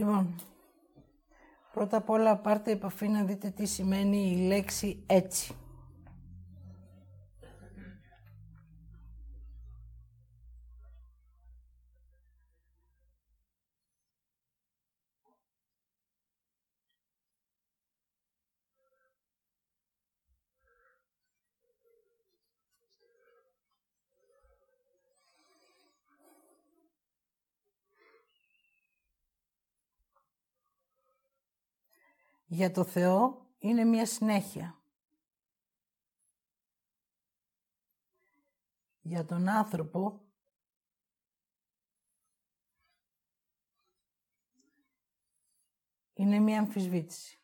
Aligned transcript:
Λοιπόν, 0.00 0.34
πρώτα 1.72 1.96
απ' 1.96 2.10
όλα 2.10 2.36
πάρτε 2.36 2.70
επαφή 2.70 3.08
να 3.08 3.22
δείτε 3.24 3.50
τι 3.50 3.66
σημαίνει 3.66 4.30
η 4.30 4.46
λέξη 4.46 5.02
έτσι. 5.06 5.54
Για 32.52 32.70
το 32.70 32.84
Θεό 32.84 33.46
είναι 33.58 33.84
μια 33.84 34.06
συνέχεια. 34.06 34.82
Για 39.00 39.24
τον 39.24 39.48
άνθρωπο 39.48 40.20
είναι 46.12 46.38
μια 46.38 46.58
αμφισβήτηση. 46.58 47.38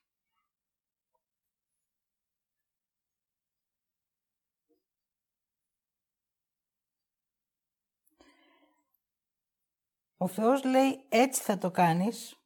Ο 10.16 10.28
Θεός 10.28 10.64
λέει 10.64 11.06
έτσι 11.08 11.42
θα 11.42 11.58
το 11.58 11.70
κάνεις 11.70 12.45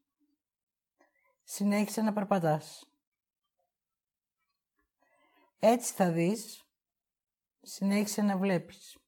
συνέχισε 1.53 2.03
να 2.03 2.13
περπατάς. 2.13 2.89
Έτσι 5.59 5.93
θα 5.93 6.11
δεις, 6.11 6.65
συνέχισε 7.63 8.23
να 8.23 8.37
βλέπεις. 8.37 8.99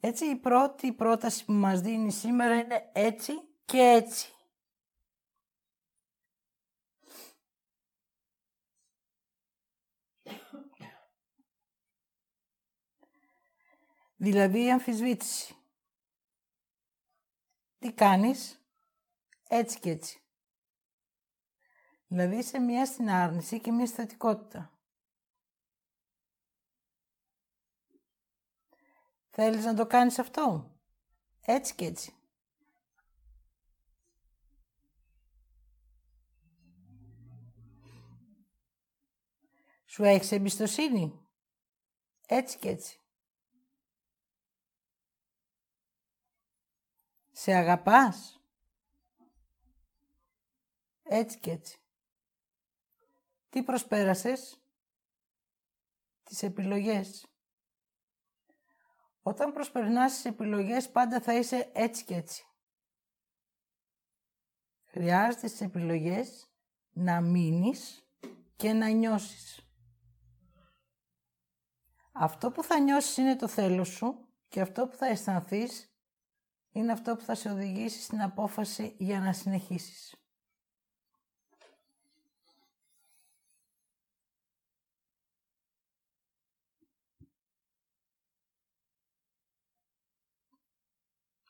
Έτσι 0.00 0.24
η 0.24 0.36
πρώτη 0.36 0.92
πρόταση 0.92 1.44
που 1.44 1.52
μας 1.52 1.80
δίνει 1.80 2.12
σήμερα 2.12 2.54
είναι 2.54 2.90
έτσι 2.92 3.32
και 3.64 3.78
έτσι. 3.78 4.33
Δηλαδή 14.24 14.64
η 14.64 14.70
αμφισβήτηση. 14.70 15.56
Τι 17.78 17.92
κάνεις, 17.92 18.60
έτσι 19.48 19.78
και 19.78 19.90
έτσι. 19.90 20.22
Δηλαδή 22.06 22.42
σε 22.42 22.58
μία 22.58 22.86
στην 22.86 23.10
άρνηση 23.10 23.60
και 23.60 23.72
μία 23.72 23.86
στατικότητα. 23.86 24.78
Θέλεις 29.30 29.64
να 29.64 29.74
το 29.74 29.86
κάνεις 29.86 30.18
αυτό, 30.18 30.74
έτσι 31.40 31.74
και 31.74 31.84
έτσι. 31.84 32.14
Σου 39.84 40.04
έχεις 40.04 40.32
εμπιστοσύνη, 40.32 41.28
έτσι 42.26 42.58
και 42.58 42.68
έτσι. 42.68 43.03
Σε 47.44 47.54
αγαπάς. 47.54 48.40
Έτσι 51.02 51.38
και 51.38 51.50
έτσι. 51.50 51.78
Τι 53.50 53.62
προσπέρασες; 53.62 54.62
Τις 56.22 56.42
επιλογές. 56.42 57.26
Όταν 59.22 59.52
προσπερνάς 59.52 60.14
τις 60.14 60.24
επιλογές 60.24 60.90
πάντα 60.90 61.20
θα 61.20 61.34
είσαι 61.34 61.70
έτσι 61.74 62.04
και 62.04 62.14
έτσι. 62.14 62.44
Χρειάζεται 64.84 65.48
τις 65.48 65.60
επιλογές 65.60 66.50
να 66.92 67.20
μείνεις 67.20 68.08
και 68.56 68.72
να 68.72 68.88
νιώσεις. 68.88 69.68
Αυτό 72.12 72.50
που 72.50 72.62
θα 72.62 72.78
νιώσεις 72.78 73.16
είναι 73.16 73.36
το 73.36 73.48
θέλω 73.48 73.84
σου 73.84 74.28
και 74.48 74.60
αυτό 74.60 74.86
που 74.86 74.96
θα 74.96 75.06
αισθανθείς 75.06 75.93
είναι 76.74 76.92
αυτό 76.92 77.16
που 77.16 77.24
θα 77.24 77.34
σε 77.34 77.50
οδηγήσει 77.50 78.02
στην 78.02 78.22
απόφαση 78.22 78.94
για 78.98 79.20
να 79.20 79.32
συνεχίσεις. 79.32 80.14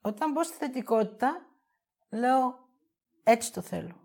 Όταν 0.00 0.32
μπω 0.32 0.44
στη 0.44 0.56
θετικότητα, 0.56 1.46
λέω 2.10 2.68
έτσι 3.22 3.52
το 3.52 3.60
θέλω. 3.60 4.03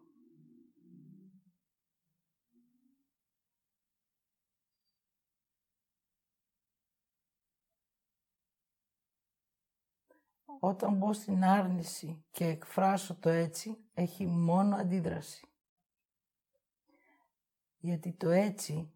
Όταν 10.59 10.93
μπω 10.93 11.13
στην 11.13 11.43
άρνηση 11.43 12.25
και 12.31 12.45
εκφράσω 12.45 13.15
το 13.15 13.29
έτσι, 13.29 13.77
έχει 13.93 14.25
μόνο 14.25 14.75
αντίδραση. 14.75 15.47
Γιατί 17.77 18.13
το 18.13 18.29
έτσι 18.29 18.93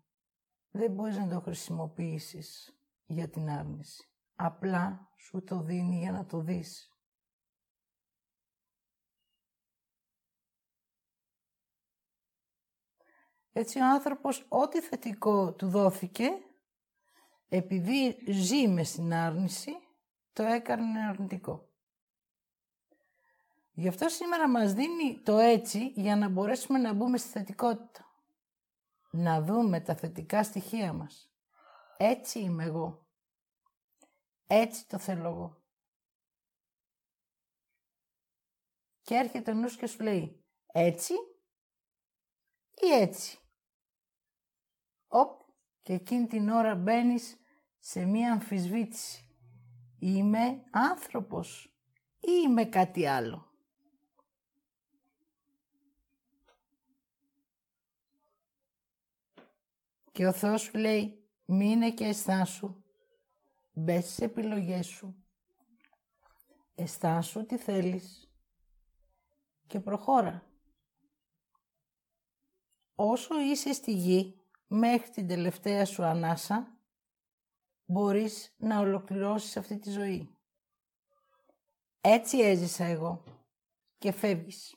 δεν 0.71 0.91
μπορείς 0.91 1.17
να 1.17 1.27
το 1.27 1.39
χρησιμοποιήσεις 1.39 2.77
για 3.05 3.29
την 3.29 3.49
άρνηση. 3.49 4.09
Απλά 4.35 5.09
σου 5.17 5.43
το 5.43 5.61
δίνει 5.61 5.99
για 5.99 6.11
να 6.11 6.25
το 6.25 6.39
δεις. 6.39 6.87
Έτσι 13.51 13.79
ο 13.79 13.85
άνθρωπος 13.85 14.45
ό,τι 14.49 14.81
θετικό 14.81 15.53
του 15.53 15.69
δόθηκε, 15.69 16.29
επειδή 17.47 18.17
ζει 18.31 18.67
με 18.67 18.83
στην 18.83 19.13
άρνηση, 19.13 19.71
το 20.33 20.43
έκανε 20.43 21.05
αρνητικό. 21.07 21.67
Γι' 23.71 23.87
αυτό 23.87 24.09
σήμερα 24.09 24.49
μας 24.49 24.73
δίνει 24.73 25.21
το 25.23 25.37
έτσι 25.37 25.87
για 25.95 26.15
να 26.15 26.29
μπορέσουμε 26.29 26.79
να 26.79 26.93
μπούμε 26.93 27.17
στη 27.17 27.29
θετικότητα. 27.29 28.07
Να 29.11 29.41
δούμε 29.41 29.79
τα 29.79 29.95
θετικά 29.95 30.43
στοιχεία 30.43 30.93
μας. 30.93 31.33
Έτσι 31.97 32.39
είμαι 32.39 32.63
εγώ. 32.63 33.07
Έτσι 34.47 34.87
το 34.87 34.97
θέλω 34.97 35.27
εγώ. 35.27 35.63
Και 39.01 39.15
έρχεται 39.15 39.51
ο 39.51 39.53
νους 39.53 39.75
και 39.75 39.87
σου 39.87 40.03
λέει 40.03 40.45
έτσι 40.65 41.13
ή 42.81 42.91
έτσι. 42.91 43.37
Οπ, 45.07 45.41
και 45.81 45.93
εκείνη 45.93 46.27
την 46.27 46.49
ώρα 46.49 46.75
μπαίνεις 46.75 47.37
σε 47.79 48.05
μία 48.05 48.31
αμφισβήτηση. 48.31 49.32
Είμαι 50.05 50.63
άνθρωπος 50.71 51.73
ή 52.19 52.31
είμαι 52.43 52.65
κάτι 52.65 53.05
άλλο; 53.07 53.51
Και 60.11 60.27
ο 60.27 60.31
Θεός 60.31 60.61
σου 60.61 60.77
λέει, 60.77 61.23
μείνε 61.45 61.91
και 61.91 62.05
αισθάσου, 62.05 62.83
μπες 63.73 64.03
στις 64.03 64.19
επιλογές 64.19 64.87
σου, 64.87 65.23
αισθάσου 66.75 67.45
τι 67.45 67.57
θέλεις 67.57 68.33
και 69.67 69.79
προχώρα. 69.79 70.47
Όσο 72.95 73.39
είσαι 73.39 73.73
στη 73.73 73.91
γη, 73.91 74.41
μέχρι 74.67 75.09
την 75.09 75.27
τελευταία 75.27 75.85
σου 75.85 76.03
ανάσα, 76.03 76.72
μπορείς 77.85 78.55
να 78.57 78.79
ολοκληρώσεις 78.79 79.57
αυτή 79.57 79.79
τη 79.79 79.89
ζωή. 79.89 80.37
Έτσι 82.01 82.37
έζησα 82.37 82.85
εγώ 82.85 83.23
και 83.97 84.11
φεύγεις. 84.11 84.75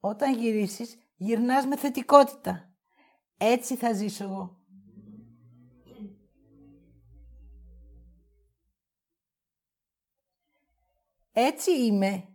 Όταν 0.00 0.38
γυρίσεις, 0.38 0.98
γυρνάς 1.16 1.66
με 1.66 1.76
θετικότητα. 1.76 2.74
Έτσι 3.36 3.76
θα 3.76 3.92
ζήσω 3.92 4.24
εγώ. 4.24 4.62
Έτσι 11.32 11.70
είμαι 11.70 12.34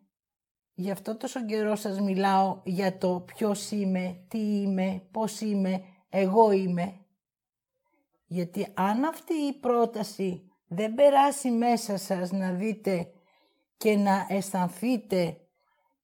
γι' 0.79 0.91
αυτό 0.91 1.17
τόσο 1.17 1.45
καιρό 1.45 1.75
σας 1.75 1.99
μιλάω 1.99 2.61
για 2.65 2.97
το 2.97 3.19
ποιος 3.19 3.71
είμαι, 3.71 4.25
τι 4.27 4.61
είμαι, 4.61 5.07
πώς 5.11 5.41
είμαι, 5.41 5.83
εγώ 6.09 6.51
είμαι. 6.51 6.98
Γιατί 8.31 8.71
αν 8.73 9.03
αυτή 9.03 9.33
η 9.33 9.53
πρόταση 9.53 10.51
δεν 10.67 10.93
περάσει 10.93 11.51
μέσα 11.51 11.97
σας 11.97 12.31
να 12.31 12.51
δείτε 12.51 13.11
και 13.77 13.95
να 13.95 14.25
αισθανθείτε 14.29 15.39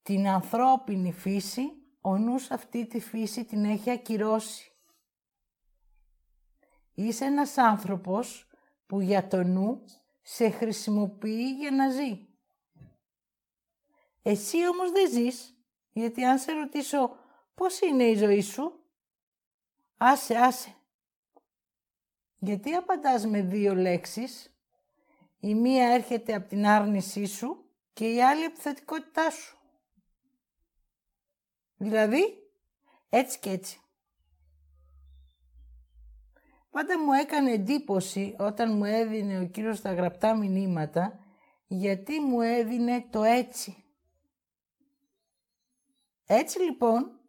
την 0.04 0.28
ανθρώπινη 0.28 1.14
φύση, 1.14 1.62
ο 2.02 2.18
νους 2.18 2.52
αυτή 2.52 2.86
τη 2.86 3.00
φύση 3.00 3.46
την 3.46 3.66
έχει 3.66 3.90
ακυρώσει. 3.90 4.72
Είσαι 6.94 7.26
ένας 7.26 7.58
άνθρωπος 7.58 8.48
που 8.86 9.02
για 9.02 9.28
το 9.28 9.44
νου 9.44 9.84
σε 10.22 10.50
χρησιμοποιεί 10.50 11.52
για 11.52 11.72
να 11.72 11.90
ζει. 11.90 12.28
Εσύ 14.22 14.68
όμως 14.68 14.92
δεν 14.92 15.12
ζεις, 15.12 15.58
γιατί 15.92 16.24
αν 16.24 16.40
σε 16.40 16.52
ρωτήσω 16.52 17.16
πώς 17.56 17.80
είναι 17.80 18.04
η 18.04 18.16
ζωή 18.16 18.42
σου, 18.42 18.80
άσε, 19.98 20.36
άσε. 20.36 20.76
Γιατί 22.40 22.74
απαντάς 22.74 23.26
με 23.26 23.42
δύο 23.42 23.76
λέξεις, 23.76 24.56
η 25.40 25.56
μία 25.56 25.88
έρχεται 25.88 26.34
από 26.34 26.48
την 26.48 26.66
άρνησή 26.66 27.26
σου 27.26 27.66
και 27.94 28.14
η 28.14 28.24
άλλη 28.24 28.44
από 28.44 28.56
τη 28.56 28.62
θετικότητά 28.62 29.30
σου. 29.30 29.58
Δηλαδή, 31.78 32.50
έτσι 33.10 33.40
και 33.40 33.50
έτσι. 33.50 33.80
Πάντα 36.70 37.00
μου 37.00 37.14
έκανε 37.14 37.52
εντύπωση 37.52 38.36
όταν 38.40 38.78
μου 38.78 38.86
έδινε 38.86 39.40
ο 39.40 39.46
κύριος 39.46 39.82
τα 39.82 39.94
γραπτά 39.94 40.36
μηνύματα, 40.36 41.20
γιατί 41.68 42.20
μου 42.20 42.42
έδινε 42.42 43.06
το 43.10 43.24
έτσι. 43.24 43.84
Έτσι 46.26 46.60
λοιπόν, 46.60 47.20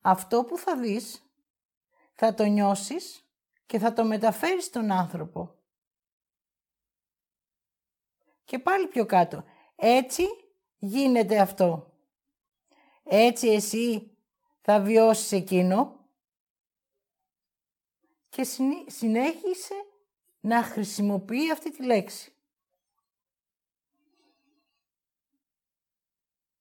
αυτό 0.00 0.44
που 0.44 0.58
θα 0.58 0.76
δεις, 0.76 1.30
θα 2.14 2.34
το 2.34 2.44
νιώσεις 2.44 3.25
και 3.66 3.78
θα 3.78 3.92
το 3.92 4.04
μεταφέρεις 4.04 4.64
στον 4.64 4.90
άνθρωπο. 4.90 5.54
Και 8.44 8.58
πάλι 8.58 8.86
πιο 8.86 9.06
κάτω. 9.06 9.44
Έτσι 9.76 10.26
γίνεται 10.78 11.38
αυτό. 11.38 11.92
Έτσι 13.02 13.48
εσύ 13.48 14.16
θα 14.60 14.80
βιώσεις 14.80 15.32
εκείνο 15.32 16.08
και 18.28 18.44
συνέχισε 18.86 19.74
να 20.40 20.62
χρησιμοποιεί 20.62 21.50
αυτή 21.50 21.70
τη 21.70 21.84
λέξη. 21.84 22.30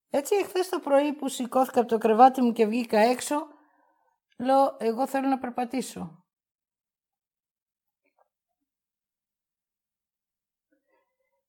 Έτσι, 0.10 0.36
εχθές 0.36 0.70
το 0.70 0.80
πρωί 0.80 1.14
που 1.14 1.28
σηκώθηκα 1.28 1.80
από 1.80 1.90
το 1.90 1.98
κρεβάτι 1.98 2.42
μου 2.42 2.52
και 2.52 2.66
βγήκα 2.66 3.00
έξω, 3.00 3.48
λέω, 4.38 4.76
εγώ 4.80 5.08
θέλω 5.08 5.28
να 5.28 5.38
περπατήσω. 5.38 6.25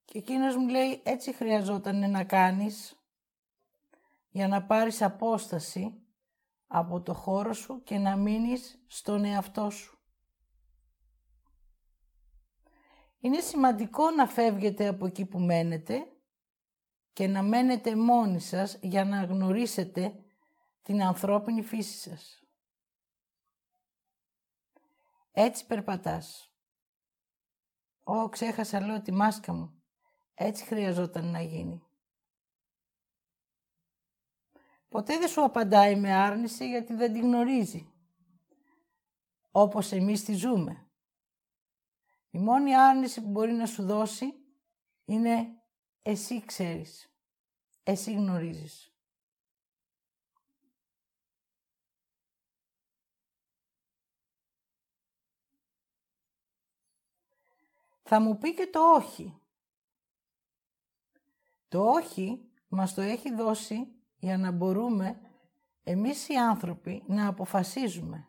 Και 0.07 0.17
εκείνος 0.17 0.55
μου 0.55 0.67
λέει, 0.67 1.01
έτσι 1.03 1.33
χρειαζόταν 1.33 2.11
να 2.11 2.23
κάνεις 2.23 2.95
για 4.29 4.47
να 4.47 4.63
πάρεις 4.63 5.01
απόσταση 5.01 6.01
από 6.67 7.01
το 7.01 7.13
χώρο 7.13 7.53
σου 7.53 7.83
και 7.83 7.97
να 7.97 8.15
μείνεις 8.15 8.83
στον 8.87 9.25
εαυτό 9.25 9.69
σου. 9.69 9.97
Είναι 13.19 13.39
σημαντικό 13.39 14.09
να 14.09 14.27
φεύγετε 14.27 14.87
από 14.87 15.05
εκεί 15.05 15.25
που 15.25 15.39
μένετε 15.39 16.07
και 17.13 17.27
να 17.27 17.41
μένετε 17.41 17.95
μόνοι 17.95 18.39
σας 18.39 18.77
για 18.81 19.05
να 19.05 19.23
γνωρίσετε 19.23 20.23
την 20.81 21.03
ανθρώπινη 21.03 21.61
φύση 21.61 21.97
σας. 21.97 22.43
Έτσι 25.31 25.65
περπατάς. 25.65 26.51
Ω, 28.03 28.29
ξέχασα 28.29 28.85
λέω 28.85 29.01
τη 29.01 29.11
μάσκα 29.11 29.53
μου. 29.53 29.76
Έτσι 30.39 30.63
χρειαζόταν 30.65 31.25
να 31.31 31.41
γίνει. 31.41 31.83
Ποτέ 34.89 35.17
δεν 35.17 35.27
σου 35.27 35.43
απαντάει 35.43 35.95
με 35.95 36.13
άρνηση 36.13 36.69
γιατί 36.69 36.93
δεν 36.93 37.13
την 37.13 37.21
γνωρίζει. 37.21 37.91
Όπως 39.51 39.91
εμείς 39.91 40.23
τη 40.23 40.33
ζούμε. 40.33 40.89
Η 42.29 42.37
μόνη 42.37 42.75
άρνηση 42.75 43.21
που 43.21 43.29
μπορεί 43.29 43.51
να 43.51 43.65
σου 43.65 43.85
δώσει 43.85 44.33
είναι 45.05 45.61
εσύ 46.01 46.45
ξέρεις. 46.45 47.13
Εσύ 47.83 48.13
γνωρίζεις. 48.13 48.91
Θα 58.03 58.19
μου 58.19 58.37
πει 58.37 58.53
και 58.53 58.67
το 58.67 58.79
όχι. 58.79 59.41
Το 61.67 61.83
όχι 61.83 62.51
μας 62.67 62.93
το 62.93 63.01
έχει 63.01 63.33
δώσει 63.33 63.87
για 64.17 64.37
να 64.37 64.51
μπορούμε 64.51 65.19
εμείς 65.83 66.27
οι 66.27 66.35
άνθρωποι 66.35 67.03
να 67.07 67.27
αποφασίζουμε. 67.27 68.27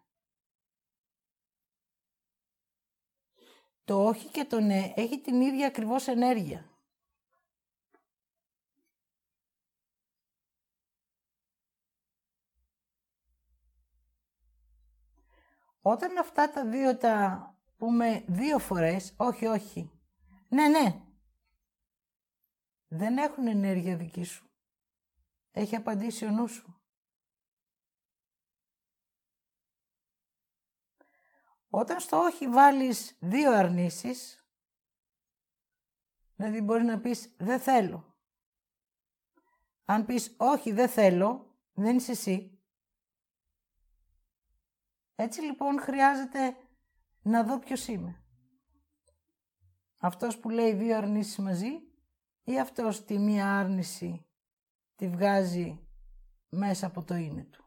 Το 3.84 4.06
όχι 4.06 4.28
και 4.28 4.44
το 4.44 4.60
ναι 4.60 4.92
έχει 4.96 5.20
την 5.20 5.40
ίδια 5.40 5.66
ακριβώς 5.66 6.06
ενέργεια. 6.06 6.68
Όταν 15.82 16.18
αυτά 16.18 16.50
τα 16.50 16.64
δύο 16.64 16.96
τα 16.96 17.54
πούμε 17.76 18.24
δύο 18.26 18.58
φορές, 18.58 19.14
όχι, 19.16 19.46
όχι. 19.46 19.90
Ναι, 20.48 20.68
ναι. 20.68 21.07
Δεν 22.88 23.18
έχουν 23.18 23.46
ενέργεια 23.46 23.96
δική 23.96 24.24
σου. 24.24 24.50
Έχει 25.50 25.76
απαντήσει 25.76 26.24
ο 26.24 26.30
νους 26.30 26.52
σου. 26.52 26.72
Όταν 31.70 32.00
στο 32.00 32.16
όχι 32.18 32.48
βάλεις 32.48 33.16
δύο 33.20 33.52
αρνήσεις, 33.52 34.46
δηλαδή 36.36 36.60
μπορεί 36.60 36.84
να 36.84 37.00
πεις 37.00 37.34
δεν 37.38 37.60
θέλω. 37.60 38.16
Αν 39.84 40.04
πεις 40.04 40.34
όχι 40.36 40.72
δεν 40.72 40.88
θέλω, 40.88 41.58
δεν 41.72 41.96
είσαι 41.96 42.12
εσύ. 42.12 42.62
Έτσι 45.14 45.40
λοιπόν 45.40 45.80
χρειάζεται 45.80 46.56
να 47.22 47.44
δω 47.44 47.58
ποιος 47.58 47.86
είμαι. 47.86 48.22
Αυτός 50.00 50.38
που 50.38 50.48
λέει 50.50 50.72
δύο 50.72 50.96
αρνήσεις 50.96 51.38
μαζί 51.38 51.87
ή 52.48 52.60
αυτός 52.60 53.04
τη 53.04 53.18
μία 53.18 53.58
άρνηση 53.58 54.26
τη 54.96 55.08
βγάζει 55.08 55.88
μέσα 56.48 56.86
από 56.86 57.02
το 57.02 57.14
είναι 57.14 57.44
του. 57.44 57.64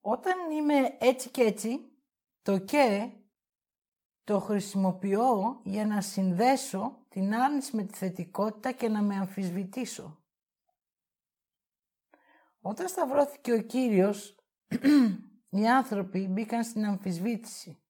Όταν 0.00 0.50
είμαι 0.50 0.96
έτσι 1.00 1.30
και 1.30 1.42
έτσι, 1.42 1.92
το 2.42 2.58
και 2.58 3.10
το 4.24 4.40
χρησιμοποιώ 4.40 5.60
για 5.64 5.86
να 5.86 6.00
συνδέσω 6.00 7.06
την 7.08 7.34
άρνηση 7.34 7.76
με 7.76 7.82
τη 7.82 7.96
θετικότητα 7.96 8.72
και 8.72 8.88
να 8.88 9.02
με 9.02 9.16
αμφισβητήσω. 9.16 10.24
Όταν 12.60 12.88
σταυρώθηκε 12.88 13.52
ο 13.52 13.62
Κύριος, 13.62 14.34
οι 15.50 15.68
άνθρωποι 15.68 16.28
μπήκαν 16.28 16.64
στην 16.64 16.84
αμφισβήτηση 16.84 17.82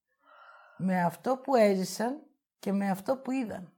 με 0.76 1.02
αυτό 1.02 1.36
που 1.36 1.54
έζησαν 1.54 2.26
και 2.58 2.72
με 2.72 2.90
αυτό 2.90 3.16
που 3.16 3.30
είδαν. 3.30 3.74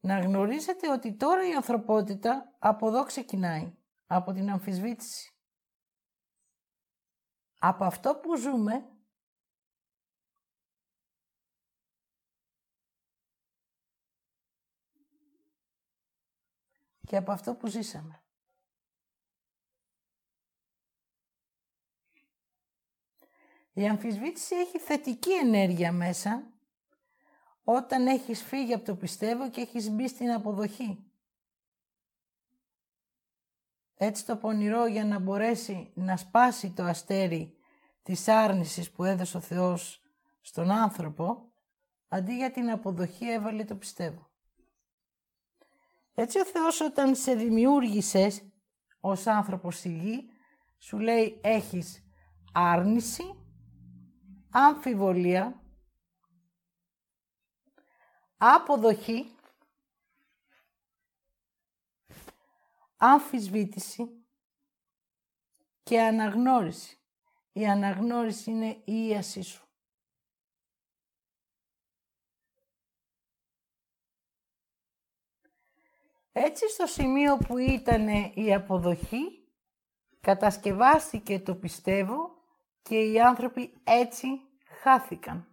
Να 0.00 0.20
γνωρίζετε 0.20 0.90
ότι 0.90 1.16
τώρα 1.16 1.48
η 1.48 1.52
ανθρωπότητα 1.52 2.56
από 2.58 2.88
εδώ 2.88 3.04
ξεκινάει, 3.04 3.76
από 4.06 4.32
την 4.32 4.50
αμφισβήτηση. 4.50 5.36
Από 7.58 7.84
αυτό 7.84 8.16
που 8.16 8.36
ζούμε 8.36 8.86
και 17.06 17.16
από 17.16 17.32
αυτό 17.32 17.54
που 17.54 17.66
ζήσαμε. 17.66 18.22
Η 23.72 23.88
αμφισβήτηση 23.88 24.54
έχει 24.54 24.78
θετική 24.78 25.32
ενέργεια 25.32 25.92
μέσα 25.92 26.46
όταν 27.64 28.06
έχεις 28.06 28.42
φύγει 28.42 28.74
από 28.74 28.84
το 28.84 28.96
πιστεύω 28.96 29.50
και 29.50 29.60
έχεις 29.60 29.90
μπει 29.90 30.08
στην 30.08 30.30
αποδοχή. 30.30 31.12
Έτσι 33.94 34.26
το 34.26 34.36
πονηρό 34.36 34.86
για 34.86 35.04
να 35.04 35.18
μπορέσει 35.18 35.92
να 35.94 36.16
σπάσει 36.16 36.70
το 36.70 36.82
αστέρι 36.82 37.56
της 38.02 38.28
άρνησης 38.28 38.90
που 38.90 39.04
έδωσε 39.04 39.36
ο 39.36 39.40
Θεός 39.40 40.02
στον 40.40 40.70
άνθρωπο, 40.70 41.52
αντί 42.08 42.36
για 42.36 42.50
την 42.50 42.70
αποδοχή 42.70 43.30
έβαλε 43.30 43.64
το 43.64 43.76
πιστεύω. 43.76 44.30
Έτσι 46.14 46.38
ο 46.38 46.44
Θεός 46.44 46.80
όταν 46.80 47.14
σε 47.14 47.34
δημιούργησες 47.34 48.42
ως 49.00 49.26
άνθρωπος 49.26 49.78
στη 49.78 49.88
γη, 49.88 50.30
σου 50.78 50.98
λέει 50.98 51.40
έχεις 51.42 52.04
άρνηση, 52.52 53.41
αμφιβολία, 54.52 55.62
αποδοχή, 58.36 59.36
αμφισβήτηση 62.96 64.26
και 65.82 66.00
αναγνώριση. 66.00 66.96
Η 67.52 67.66
αναγνώριση 67.66 68.50
είναι 68.50 68.82
η 68.84 69.06
ίασή 69.08 69.42
σου. 69.42 69.66
Έτσι 76.32 76.68
στο 76.68 76.86
σημείο 76.86 77.36
που 77.36 77.58
ήταν 77.58 78.08
η 78.34 78.54
αποδοχή, 78.54 79.48
κατασκευάστηκε 80.20 81.40
το 81.40 81.54
πιστεύω 81.54 82.41
και 82.82 83.00
οι 83.00 83.20
άνθρωποι 83.20 83.80
έτσι 83.84 84.26
χάθηκαν. 84.82 85.46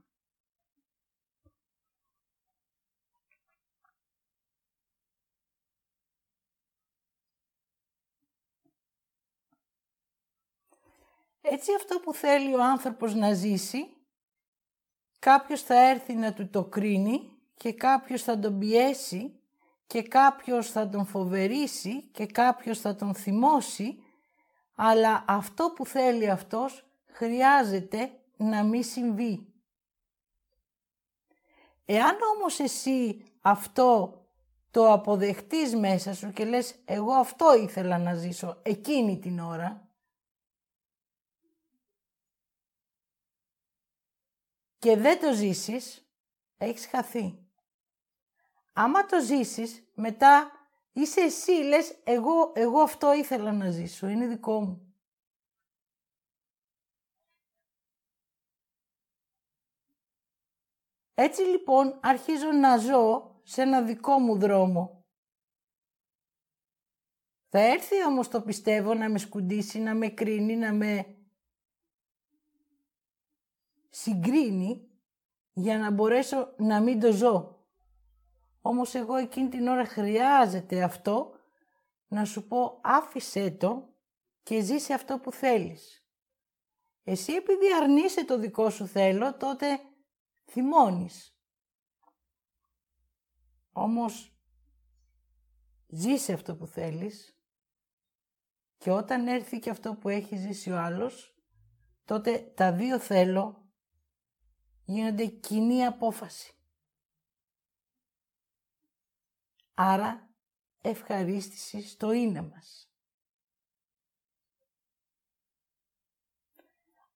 Έτσι 11.42 11.74
αυτό 11.76 12.00
που 12.00 12.14
θέλει 12.14 12.54
ο 12.56 12.64
άνθρωπος 12.64 13.16
να 13.16 13.34
ζήσει, 13.34 13.98
κάποιος 15.20 15.62
θα 15.62 15.90
έρθει 15.90 16.14
να 16.14 16.34
του 16.34 16.50
το 16.50 16.64
κρίνει 16.66 17.32
και 17.58 17.74
κάποιος 17.74 18.24
θα 18.24 18.40
τον 18.40 18.60
πιέσει 18.60 19.40
και 19.88 20.04
κάποιος 20.04 20.72
θα 20.72 20.90
τον 20.90 21.06
φοβερήσει 21.06 22.02
και 22.02 22.26
κάποιος 22.26 22.80
θα 22.80 22.96
τον 22.96 23.16
θυμώσει, 23.16 24.04
αλλά 24.76 25.26
αυτό 25.28 25.72
που 25.76 25.86
θέλει 25.86 26.30
αυτός 26.30 26.89
χρειάζεται 27.12 28.12
να 28.38 28.64
μην 28.64 28.84
συμβεί. 28.84 29.54
Εάν 31.86 32.18
όμως 32.36 32.60
εσύ 32.60 33.24
αυτό 33.42 34.14
το 34.72 34.92
αποδεχτείς 34.92 35.76
μέσα 35.76 36.14
σου 36.14 36.32
και 36.32 36.46
λες 36.46 36.76
εγώ 36.86 37.14
αυτό 37.14 37.56
ήθελα 37.56 37.98
να 37.98 38.14
ζήσω 38.14 38.60
εκείνη 38.64 39.20
την 39.20 39.40
ώρα 39.40 39.90
και 44.80 44.98
δεν 44.98 45.20
το 45.20 45.34
ζήσεις, 45.34 46.10
έχεις 46.58 46.86
χαθεί. 46.88 47.48
Άμα 48.74 49.06
το 49.06 49.22
ζήσεις, 49.22 49.84
μετά 49.94 50.52
είσαι 50.92 51.22
εσύ, 51.22 51.52
λες, 51.52 51.96
εγώ, 52.04 52.52
εγώ 52.56 52.80
αυτό 52.80 53.14
ήθελα 53.14 53.52
να 53.52 53.70
ζήσω, 53.70 54.08
είναι 54.08 54.28
δικό 54.28 54.62
μου. 54.62 54.89
Έτσι 61.22 61.42
λοιπόν 61.42 62.00
αρχίζω 62.02 62.52
να 62.52 62.78
ζω 62.78 63.36
σε 63.44 63.62
ένα 63.62 63.82
δικό 63.82 64.20
μου 64.20 64.38
δρόμο. 64.38 65.06
Θα 67.48 67.60
έρθει 67.60 68.06
όμως 68.06 68.28
το 68.28 68.42
πιστεύω 68.42 68.94
να 68.94 69.10
με 69.10 69.18
σκουντήσει, 69.18 69.80
να 69.80 69.96
με 69.96 70.10
κρίνει, 70.10 70.56
να 70.56 70.74
με 70.74 71.18
συγκρίνει 73.90 74.90
για 75.54 75.78
να 75.78 75.92
μπορέσω 75.92 76.54
να 76.58 76.82
μην 76.82 77.00
το 77.00 77.12
ζω. 77.12 77.66
Όμως 78.62 78.96
εγώ 78.96 79.16
εκείνη 79.16 79.50
την 79.50 79.68
ώρα 79.68 79.86
χρειάζεται 79.86 80.84
αυτό 80.84 81.40
να 82.08 82.26
σου 82.26 82.48
πω 82.48 82.80
άφησέ 82.84 83.52
το 83.52 83.94
και 84.44 84.60
ζήσε 84.60 84.94
αυτό 84.94 85.20
που 85.20 85.32
θέλεις. 85.32 86.06
Εσύ 87.04 87.34
επειδή 87.34 87.74
αρνείσαι 87.82 88.26
το 88.26 88.38
δικό 88.38 88.70
σου 88.70 88.88
θέλω, 88.88 89.38
τότε 89.38 89.80
θυμώνεις. 90.50 91.38
Όμως 93.72 94.34
ζήσε 95.88 96.34
αυτό 96.34 96.56
που 96.56 96.66
θέλεις 96.66 97.38
και 98.78 98.92
όταν 98.92 99.28
έρθει 99.28 99.60
και 99.60 99.70
αυτό 99.70 99.96
που 99.96 100.10
έχει 100.10 100.36
ζήσει 100.36 100.72
ο 100.72 100.80
άλλος, 100.80 101.36
τότε 102.06 102.40
τα 102.40 102.74
δύο 102.74 103.00
θέλω 103.00 103.70
γίνονται 104.86 105.26
κοινή 105.26 105.86
απόφαση. 105.86 106.54
Άρα 109.74 110.30
ευχαρίστηση 110.82 111.82
στο 111.82 112.12
είναι 112.12 112.42
μας. 112.42 112.92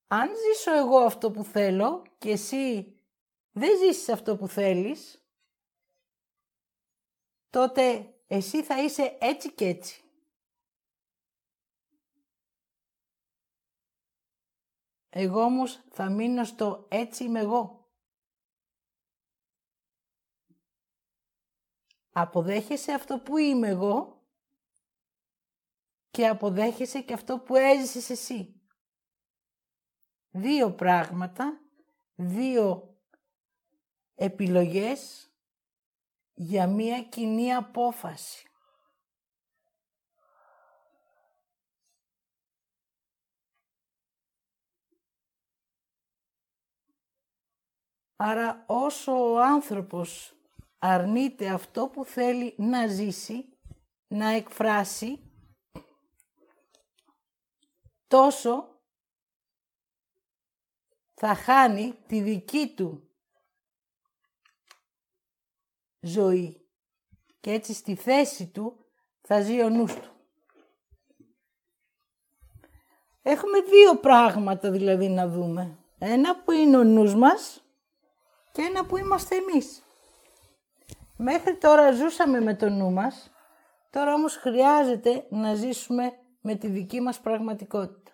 Αν 0.08 0.30
ζήσω 0.30 0.76
εγώ 0.76 0.98
αυτό 0.98 1.32
που 1.32 1.44
θέλω 1.44 2.06
και 2.18 2.30
εσύ 2.30 2.93
δεν 3.54 3.78
ζήσεις 3.78 4.10
αυτό 4.10 4.38
που 4.38 4.48
θέλεις, 4.48 5.28
τότε 7.50 8.14
εσύ 8.28 8.64
θα 8.64 8.84
είσαι 8.84 9.18
έτσι 9.20 9.52
και 9.52 9.66
έτσι. 9.66 10.04
Εγώ 15.10 15.42
όμως 15.42 15.84
θα 15.90 16.10
μείνω 16.10 16.44
στο 16.44 16.88
έτσι 16.90 17.24
είμαι 17.24 17.40
εγώ. 17.40 17.92
Αποδέχεσαι 22.12 22.92
αυτό 22.92 23.20
που 23.20 23.38
είμαι 23.38 23.68
εγώ 23.68 24.24
και 26.12 26.28
αποδέχεσαι 26.28 27.02
και 27.02 27.14
αυτό 27.14 27.40
που 27.40 27.56
έζησες 27.56 28.10
εσύ. 28.10 28.62
Δύο 30.30 30.74
πράγματα, 30.74 31.62
δύο 32.16 32.93
επιλογές 34.16 35.32
για 36.34 36.68
μία 36.68 37.04
κοινή 37.04 37.54
απόφαση. 37.54 38.48
Άρα 48.16 48.64
όσο 48.68 49.32
ο 49.32 49.42
άνθρωπος 49.42 50.34
αρνείται 50.78 51.50
αυτό 51.50 51.88
που 51.88 52.06
θέλει 52.06 52.56
να 52.58 52.88
ζήσει, 52.88 53.58
να 54.08 54.30
εκφράσει, 54.30 55.32
τόσο 58.08 58.82
θα 61.14 61.36
χάνει 61.36 61.94
τη 62.08 62.22
δική 62.22 62.74
του 62.76 63.13
ζωή 66.04 66.62
και 67.40 67.52
έτσι 67.52 67.74
στη 67.74 67.96
θέση 67.96 68.48
του 68.48 68.86
θα 69.22 69.42
ζει 69.42 69.62
ο 69.62 69.70
νους 69.70 69.94
του. 69.94 70.12
Έχουμε 73.22 73.62
δύο 73.62 73.96
πράγματα 73.96 74.72
δηλαδή 74.72 75.08
να 75.08 75.28
δούμε. 75.28 75.78
Ένα 76.00 76.44
που 76.44 76.52
είναι 76.52 76.78
ο 76.78 76.84
νους 76.84 77.16
μας 77.16 77.64
και 78.52 78.62
ένα 78.62 78.86
που 78.86 78.98
είμαστε 78.98 79.36
εμείς. 79.36 79.84
Μέχρι 81.18 81.58
τώρα 81.58 81.92
ζούσαμε 81.92 82.42
με 82.42 82.56
το 82.56 82.70
νου 82.70 82.92
μας, 82.92 83.32
τώρα 83.90 84.14
όμως 84.14 84.36
χρειάζεται 84.36 85.26
να 85.30 85.56
ζήσουμε 85.56 86.14
με 86.42 86.56
τη 86.56 86.68
δική 86.68 87.02
μας 87.02 87.20
πραγματικότητα. 87.20 88.12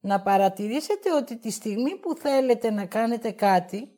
Να 0.00 0.22
παρατηρήσετε 0.22 1.14
ότι 1.14 1.38
τη 1.38 1.50
στιγμή 1.50 1.96
που 1.96 2.14
θέλετε 2.14 2.70
να 2.70 2.86
κάνετε 2.86 3.30
κάτι, 3.30 3.95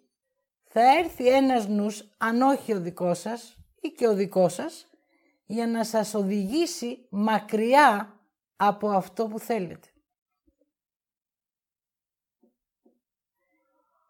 θα 0.80 0.99
έρθει 0.99 1.28
ένας 1.28 1.68
νους, 1.68 2.08
αν 2.18 2.42
όχι 2.42 2.73
ο 2.73 2.80
δικός 2.80 3.18
σας 3.20 3.56
ή 3.80 3.88
και 3.88 4.06
ο 4.06 4.14
δικός 4.14 4.54
σας, 4.54 4.87
για 5.47 5.66
να 5.66 5.85
σας 5.85 6.14
οδηγήσει 6.14 7.06
μακριά 7.11 8.20
από 8.56 8.90
αυτό 8.90 9.26
που 9.26 9.38
θέλετε. 9.38 9.88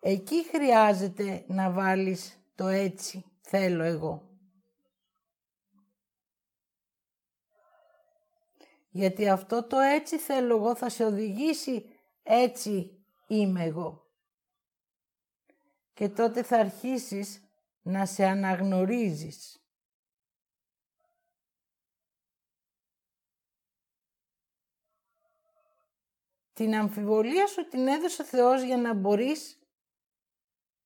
Εκεί 0.00 0.44
χρειάζεται 0.44 1.44
να 1.48 1.70
βάλεις 1.70 2.40
το 2.54 2.66
έτσι 2.66 3.24
θέλω 3.40 3.82
εγώ. 3.82 4.22
Γιατί 8.90 9.28
αυτό 9.28 9.66
το 9.66 9.78
έτσι 9.78 10.18
θέλω 10.18 10.56
εγώ 10.56 10.74
θα 10.74 10.88
σε 10.88 11.04
οδηγήσει 11.04 11.84
έτσι 12.22 12.98
είμαι 13.26 13.64
εγώ. 13.64 14.07
Και 15.98 16.08
τότε 16.08 16.42
θα 16.42 16.56
αρχίσεις 16.56 17.42
να 17.82 18.06
σε 18.06 18.24
αναγνωρίζεις. 18.24 19.62
Την 26.52 26.74
αμφιβολία 26.74 27.46
σου 27.46 27.68
την 27.68 27.86
έδωσε 27.86 28.22
ο 28.22 28.24
Θεός 28.24 28.62
για 28.62 28.76
να 28.76 28.94
μπορείς 28.94 29.58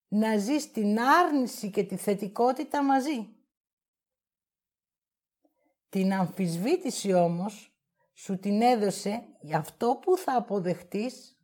να 0.08 0.36
ζεις 0.36 0.70
την 0.70 1.00
άρνηση 1.00 1.70
και 1.70 1.84
τη 1.84 1.96
θετικότητα 1.96 2.82
μαζί. 2.82 3.28
Την 5.88 6.12
αμφισβήτηση 6.12 7.12
όμως 7.12 7.76
σου 8.12 8.38
την 8.38 8.62
έδωσε 8.62 9.36
για 9.40 9.58
αυτό 9.58 9.98
που 10.02 10.16
θα 10.16 10.36
αποδεχτείς 10.36 11.38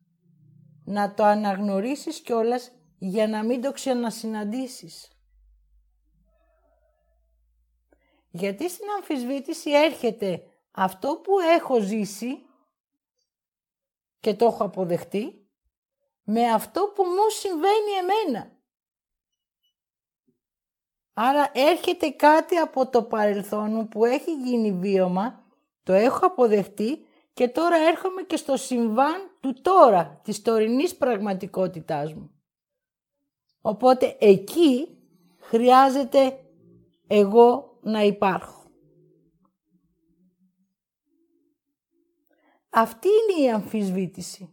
να 0.85 1.15
το 1.15 1.25
αναγνωρίσεις 1.25 2.21
κιόλας 2.21 2.78
για 2.99 3.29
να 3.29 3.45
μην 3.45 3.61
το 3.61 3.73
ξανασυναντήσεις. 3.73 5.09
Γιατί 8.31 8.71
στην 8.71 8.87
αμφισβήτηση 8.97 9.71
έρχεται 9.71 10.43
αυτό 10.71 11.17
που 11.17 11.39
έχω 11.39 11.81
ζήσει 11.81 12.39
και 14.21 14.35
το 14.35 14.45
έχω 14.45 14.65
αποδεχτεί 14.65 15.49
με 16.23 16.53
αυτό 16.53 16.93
που 16.95 17.05
μου 17.05 17.29
συμβαίνει 17.29 17.93
εμένα. 18.01 18.57
Άρα 21.13 21.51
έρχεται 21.55 22.11
κάτι 22.11 22.57
από 22.57 22.89
το 22.89 23.03
παρελθόν 23.03 23.73
μου 23.73 23.89
που 23.89 24.05
έχει 24.05 24.35
γίνει 24.35 24.73
βίωμα, 24.73 25.45
το 25.83 25.93
έχω 25.93 26.27
αποδεχτεί 26.27 27.07
και 27.33 27.49
τώρα 27.49 27.77
έρχομαι 27.77 28.23
και 28.23 28.37
στο 28.37 28.57
συμβάν 28.57 29.37
του 29.41 29.61
τώρα, 29.63 30.21
της 30.25 30.43
τωρινής 30.43 30.97
πραγματικότητάς 30.97 32.15
μου. 32.15 32.38
Οπότε 33.69 34.17
εκεί 34.19 34.99
χρειάζεται 35.39 36.39
εγώ 37.07 37.79
να 37.83 38.03
υπάρχω. 38.03 38.71
Αυτή 42.71 43.09
είναι 43.09 43.47
η 43.47 43.51
αμφισβήτηση. 43.51 44.49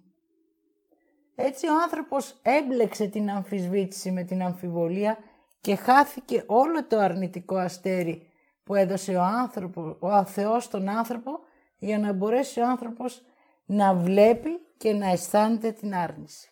Έτσι 1.35 1.67
ο 1.67 1.81
άνθρωπος 1.83 2.39
έμπλεξε 2.41 3.07
την 3.07 3.29
αμφισβήτηση 3.29 4.11
με 4.11 4.23
την 4.23 4.41
αμφιβολία 4.41 5.17
και 5.61 5.75
χάθηκε 5.75 6.43
όλο 6.47 6.85
το 6.85 6.99
αρνητικό 6.99 7.55
αστέρι 7.55 8.27
που 8.63 8.75
έδωσε 8.75 9.15
ο, 9.15 9.23
άνθρωπο, 9.23 9.97
ο 9.99 10.25
Θεός 10.25 10.63
στον 10.63 10.89
άνθρωπο 10.89 11.31
για 11.77 11.99
να 11.99 12.13
μπορέσει 12.13 12.59
ο 12.59 12.67
άνθρωπος 12.67 13.21
να 13.65 13.93
βλέπει 13.93 14.59
και 14.77 14.93
να 14.93 15.09
αισθάνεται 15.09 15.71
την 15.71 15.95
άρνηση. 15.95 16.49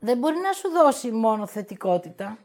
Δεν 0.00 0.18
μπορεί 0.18 0.36
να 0.36 0.52
σου 0.52 0.68
δώσει 0.68 1.10
μόνο 1.10 1.46
θετικότητα. 1.46 2.38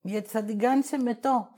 Γιατί 0.00 0.28
θα 0.28 0.44
την 0.44 0.58
κάνεις 0.58 0.92
εμετό. 0.92 1.54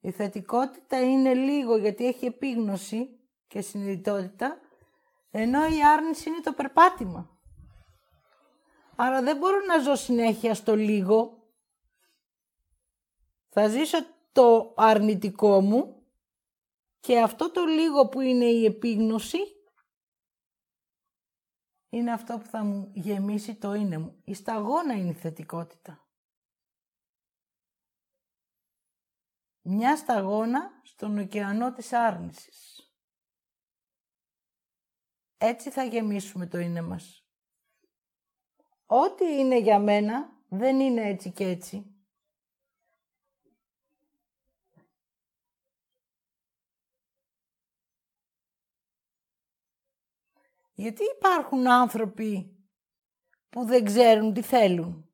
Η 0.00 0.10
θετικότητα 0.10 1.00
είναι 1.00 1.34
λίγο 1.34 1.76
γιατί 1.76 2.06
έχει 2.06 2.26
επίγνωση 2.26 3.18
και 3.46 3.60
συνειδητότητα, 3.60 4.58
ενώ 5.30 5.66
η 5.66 5.84
άρνηση 5.84 6.28
είναι 6.28 6.40
το 6.40 6.52
περπάτημα. 6.52 7.34
Άρα 8.96 9.22
δεν 9.22 9.36
μπορώ 9.36 9.60
να 9.60 9.78
ζω 9.78 9.94
συνέχεια 9.94 10.54
στο 10.54 10.76
λίγο. 10.76 11.48
Θα 13.48 13.68
ζήσω 13.68 13.98
το 14.32 14.72
αρνητικό 14.76 15.60
μου 15.60 15.93
και 17.04 17.20
αυτό 17.20 17.50
το 17.50 17.64
λίγο 17.64 18.08
που 18.08 18.20
είναι 18.20 18.44
η 18.44 18.64
επίγνωση 18.64 19.38
είναι 21.88 22.12
αυτό 22.12 22.38
που 22.38 22.46
θα 22.46 22.64
μου 22.64 22.90
γεμίσει 22.94 23.54
το 23.54 23.74
είναι 23.74 23.98
μου. 23.98 24.22
Η 24.24 24.34
σταγόνα 24.34 24.94
είναι 24.94 25.10
η 25.10 25.14
θετικότητα. 25.14 26.08
Μια 29.60 29.96
σταγόνα 29.96 30.80
στον 30.82 31.18
ωκεανό 31.18 31.72
της 31.72 31.92
άρνησης. 31.92 32.92
Έτσι 35.36 35.70
θα 35.70 35.84
γεμίσουμε 35.84 36.46
το 36.46 36.58
είναι 36.58 36.82
μας. 36.82 37.26
Ό,τι 38.86 39.24
είναι 39.24 39.58
για 39.58 39.78
μένα 39.78 40.42
δεν 40.48 40.80
είναι 40.80 41.08
έτσι 41.08 41.32
και 41.32 41.44
έτσι. 41.44 41.93
Γιατί 50.74 51.02
υπάρχουν 51.16 51.68
άνθρωποι 51.68 52.58
που 53.48 53.64
δεν 53.64 53.84
ξέρουν 53.84 54.34
τι 54.34 54.42
θέλουν; 54.42 55.08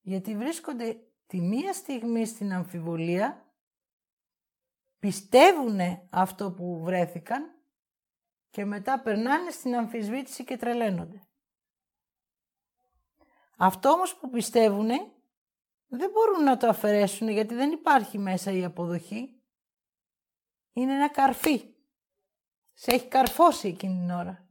Γιατί 0.00 0.36
βρίσκονται 0.36 1.12
τη 1.26 1.40
μία 1.40 1.72
στιγμή 1.72 2.26
στην 2.26 2.52
αμφιβολία, 2.52 3.54
πιστεύουν 4.98 5.78
αυτό 6.10 6.52
που 6.52 6.80
βρέθηκαν 6.82 7.62
και 8.50 8.64
μετά 8.64 9.00
περνάνε 9.00 9.50
στην 9.50 9.74
αμφισβήτηση 9.74 10.44
και 10.44 10.56
τρελαίνονται. 10.56 11.26
Αυτό 13.56 13.90
όμως 13.90 14.16
που 14.16 14.30
πιστεύουν 14.30 15.13
δεν 15.96 16.10
μπορούν 16.10 16.44
να 16.44 16.56
το 16.56 16.68
αφαιρέσουν 16.68 17.28
γιατί 17.28 17.54
δεν 17.54 17.72
υπάρχει 17.72 18.18
μέσα 18.18 18.52
η 18.52 18.64
αποδοχή. 18.64 19.42
Είναι 20.72 20.94
ένα 20.94 21.08
καρφί. 21.08 21.74
Σε 22.72 22.90
έχει 22.90 23.08
καρφώσει 23.08 23.68
εκείνη 23.68 23.98
την 23.98 24.10
ώρα. 24.10 24.48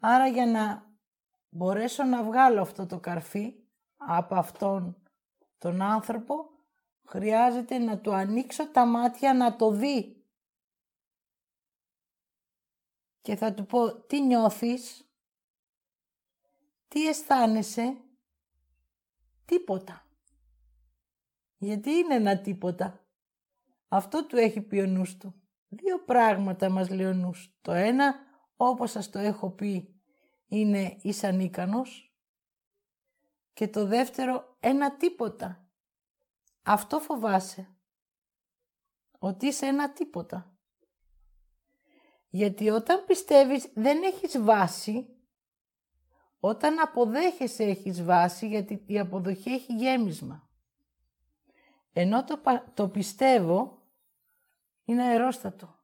Άρα 0.00 0.26
για 0.26 0.46
να 0.46 0.90
μπορέσω 1.48 2.04
να 2.04 2.22
βγάλω 2.22 2.60
αυτό 2.60 2.86
το 2.86 3.00
καρφί 3.00 3.54
από 3.96 4.34
αυτόν 4.34 5.02
τον 5.58 5.82
άνθρωπο, 5.82 6.50
χρειάζεται 7.04 7.78
να 7.78 7.98
του 7.98 8.14
ανοίξω 8.14 8.70
τα 8.70 8.86
μάτια 8.86 9.34
να 9.34 9.56
το 9.56 9.70
δει. 9.70 10.26
Και 13.20 13.36
θα 13.36 13.54
του 13.54 13.66
πω 13.66 13.94
τι 13.94 14.20
νιώθεις, 14.20 15.10
τι 16.88 17.08
αισθάνεσαι, 17.08 17.96
τίποτα. 19.44 20.06
Γιατί 21.62 21.90
είναι 21.90 22.14
ένα 22.14 22.38
τίποτα. 22.38 23.04
Αυτό 23.88 24.26
του 24.26 24.36
έχει 24.36 24.60
πει 24.60 24.76
ο 24.80 24.86
νους 24.86 25.16
του. 25.16 25.34
Δύο 25.68 25.98
πράγματα 26.04 26.68
μας 26.68 26.90
λέει 26.90 27.06
ο 27.06 27.12
νους. 27.12 27.54
Το 27.60 27.72
ένα, 27.72 28.14
όπως 28.56 28.90
σας 28.90 29.10
το 29.10 29.18
έχω 29.18 29.50
πει, 29.50 30.00
είναι 30.46 30.96
είσαι 31.02 31.26
ανίκανος. 31.26 32.16
Και 33.52 33.68
το 33.68 33.86
δεύτερο, 33.86 34.56
ένα 34.60 34.96
τίποτα. 34.96 35.66
Αυτό 36.62 37.00
φοβάσαι. 37.00 37.68
Ότι 39.18 39.46
είσαι 39.46 39.66
ένα 39.66 39.92
τίποτα. 39.92 40.56
Γιατί 42.28 42.70
όταν 42.70 43.04
πιστεύεις 43.04 43.70
δεν 43.74 44.02
έχεις 44.02 44.42
βάση, 44.42 45.06
όταν 46.40 46.80
αποδέχεσαι 46.80 47.64
έχεις 47.64 48.04
βάση, 48.04 48.48
γιατί 48.48 48.82
η 48.86 48.98
αποδοχή 48.98 49.50
έχει 49.50 49.74
γέμισμα. 49.74 50.50
Ενώ 51.92 52.24
το, 52.24 52.42
το 52.74 52.88
πιστεύω 52.88 53.82
είναι 54.84 55.02
αερόστατο. 55.02 55.80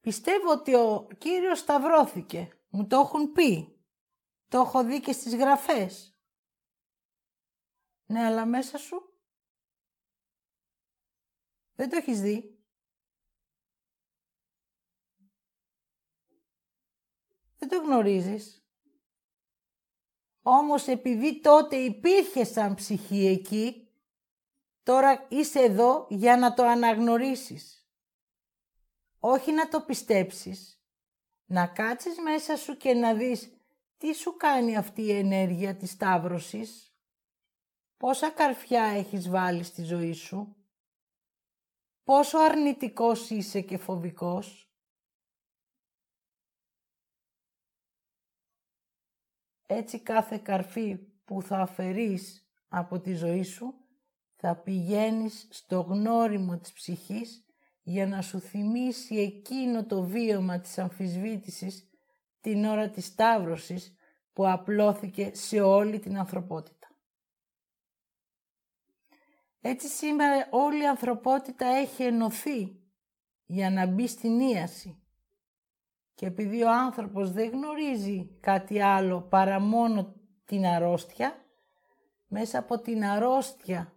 Πιστεύω 0.00 0.50
ότι 0.50 0.74
ο 0.74 1.08
Κύριος 1.18 1.58
σταυρώθηκε. 1.58 2.58
Μου 2.68 2.86
το 2.86 2.96
έχουν 2.96 3.32
πει. 3.32 3.80
Το 4.48 4.58
έχω 4.58 4.84
δει 4.84 5.00
και 5.00 5.12
στις 5.12 5.34
γραφές. 5.34 6.20
Ναι, 8.06 8.24
αλλά 8.24 8.46
μέσα 8.46 8.78
σου 8.78 9.16
δεν 11.76 11.90
το 11.90 11.96
έχεις 11.96 12.20
δει. 12.20 12.60
Δεν 17.58 17.68
το 17.68 17.78
γνωρίζεις. 17.78 18.65
Όμως 20.48 20.86
επειδή 20.86 21.40
τότε 21.40 21.76
υπήρχε 21.76 22.44
σαν 22.44 22.74
ψυχή 22.74 23.26
εκεί, 23.26 23.88
τώρα 24.82 25.26
είσαι 25.28 25.60
εδώ 25.60 26.06
για 26.08 26.36
να 26.36 26.54
το 26.54 26.62
αναγνωρίσεις. 26.62 27.88
Όχι 29.20 29.52
να 29.52 29.68
το 29.68 29.80
πιστέψεις. 29.80 30.82
Να 31.46 31.66
κάτσεις 31.66 32.18
μέσα 32.18 32.56
σου 32.56 32.76
και 32.76 32.94
να 32.94 33.14
δεις 33.14 33.60
τι 33.96 34.14
σου 34.14 34.36
κάνει 34.36 34.76
αυτή 34.76 35.02
η 35.02 35.12
ενέργεια 35.12 35.76
της 35.76 35.90
σταύρωσης. 35.90 36.96
Πόσα 37.96 38.30
καρφιά 38.30 38.82
έχεις 38.82 39.28
βάλει 39.28 39.62
στη 39.62 39.82
ζωή 39.82 40.12
σου. 40.12 40.56
Πόσο 42.04 42.38
αρνητικός 42.38 43.30
είσαι 43.30 43.60
και 43.60 43.78
φοβικός. 43.78 44.65
Έτσι 49.66 50.00
κάθε 50.00 50.38
καρφί 50.38 50.96
που 51.24 51.42
θα 51.42 51.58
αφαιρείς 51.58 52.48
από 52.68 53.00
τη 53.00 53.14
ζωή 53.14 53.42
σου 53.42 53.74
θα 54.36 54.56
πηγαίνεις 54.56 55.48
στο 55.50 55.80
γνώριμο 55.80 56.58
της 56.58 56.72
ψυχής 56.72 57.44
για 57.82 58.06
να 58.06 58.22
σου 58.22 58.40
θυμίσει 58.40 59.16
εκείνο 59.16 59.86
το 59.86 60.02
βίωμα 60.02 60.60
της 60.60 60.78
αμφισβήτησης 60.78 61.90
την 62.40 62.64
ώρα 62.64 62.90
της 62.90 63.06
Σταύρωσης 63.06 63.94
που 64.32 64.48
απλώθηκε 64.48 65.30
σε 65.34 65.60
όλη 65.60 65.98
την 65.98 66.18
ανθρωπότητα. 66.18 66.88
Έτσι 69.60 69.88
σήμερα 69.88 70.48
όλη 70.50 70.82
η 70.82 70.86
ανθρωπότητα 70.86 71.66
έχει 71.66 72.02
ενωθεί 72.02 72.80
για 73.46 73.70
να 73.70 73.86
μπει 73.86 74.06
στην 74.06 74.40
ίαση. 74.40 75.05
Και 76.16 76.26
επειδή 76.26 76.62
ο 76.62 76.70
άνθρωπος 76.70 77.30
δεν 77.30 77.50
γνωρίζει 77.50 78.30
κάτι 78.40 78.80
άλλο 78.80 79.20
παρά 79.20 79.60
μόνο 79.60 80.14
την 80.44 80.66
αρρώστια, 80.66 81.44
μέσα 82.26 82.58
από 82.58 82.78
την 82.78 83.04
αρρώστια 83.04 83.92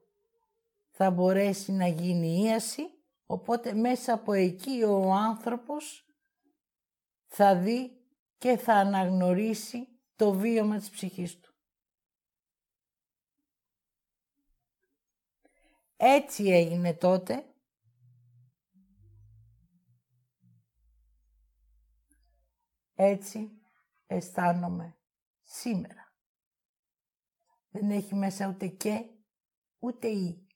θα 0.89 1.11
μπορέσει 1.11 1.71
να 1.71 1.87
γίνει 1.87 2.41
ίαση, 2.41 2.89
οπότε 3.25 3.73
μέσα 3.73 4.13
από 4.13 4.33
εκεί 4.33 4.83
ο 4.83 5.13
άνθρωπος 5.13 6.05
θα 7.25 7.55
δει 7.55 7.91
και 8.37 8.57
θα 8.57 8.73
αναγνωρίσει 8.73 9.87
το 10.15 10.33
βίωμα 10.33 10.77
της 10.77 10.89
ψυχής 10.89 11.39
του. 11.39 11.53
Έτσι 15.97 16.43
έγινε 16.43 16.93
τότε. 16.93 17.43
Έτσι 23.01 23.61
αισθάνομαι 24.07 24.97
σήμερα. 25.41 26.13
Δεν 27.69 27.91
έχει 27.91 28.15
μέσα 28.15 28.47
ούτε 28.47 28.67
και, 28.67 29.09
ούτε 29.79 30.07
ή 30.07 30.47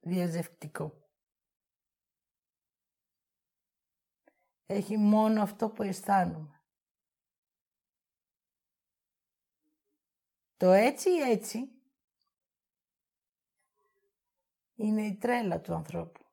διαζευτικό. 0.00 1.10
Έχει 4.66 4.96
μόνο 4.96 5.42
αυτό 5.42 5.68
που 5.68 5.82
αισθάνομαι. 5.82 6.64
Το 10.56 10.70
έτσι 10.70 11.10
έτσι 11.10 11.82
είναι 14.74 15.06
η 15.06 15.16
τρέλα 15.16 15.60
του 15.60 15.74
ανθρώπου. 15.74 16.24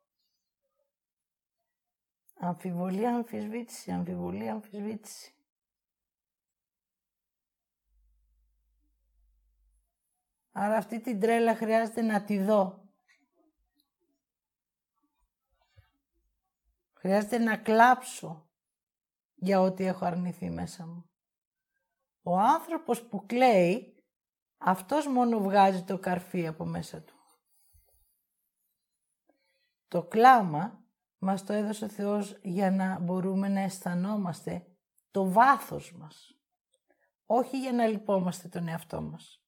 Αμφιβολία, 2.34 3.16
αμφισβήτηση, 3.16 3.92
αμφιβολία, 3.92 4.54
αμφισβήτηση. 4.54 5.34
Άρα 10.62 10.78
αυτή 10.78 11.02
την 11.02 11.20
τρέλα 11.20 11.56
χρειάζεται 11.56 12.02
να 12.02 12.24
τη 12.24 12.40
δω. 12.44 12.90
Χρειάζεται 16.94 17.38
να 17.38 17.58
κλάψω 17.58 18.50
για 19.36 19.62
ό,τι 19.62 19.86
έχω 19.86 20.06
αρνηθεί 20.06 20.50
μέσα 20.50 20.86
μου. 20.86 21.10
Ο 22.22 22.38
άνθρωπος 22.38 23.02
που 23.08 23.26
κλαίει, 23.26 24.04
αυτός 24.58 25.08
μόνο 25.08 25.40
βγάζει 25.40 25.84
το 25.84 26.00
καρφί 26.00 26.48
από 26.48 26.66
μέσα 26.66 27.02
του. 27.02 27.16
Το 29.88 30.04
κλάμα 30.04 30.84
μας 31.18 31.44
το 31.44 31.54
έδωσε 31.54 31.86
ο 31.86 31.90
Θεός 31.90 32.40
για 32.42 32.72
να 32.72 33.00
μπορούμε 33.00 33.48
να 33.48 33.60
αισθανόμαστε 33.60 34.66
το 35.12 35.32
βάθος 35.32 35.94
μας. 35.98 36.40
Όχι 37.26 37.60
για 37.60 37.72
να 37.72 37.88
λυπόμαστε 37.88 38.48
τον 38.48 38.68
εαυτό 38.68 39.02
μας. 39.02 39.39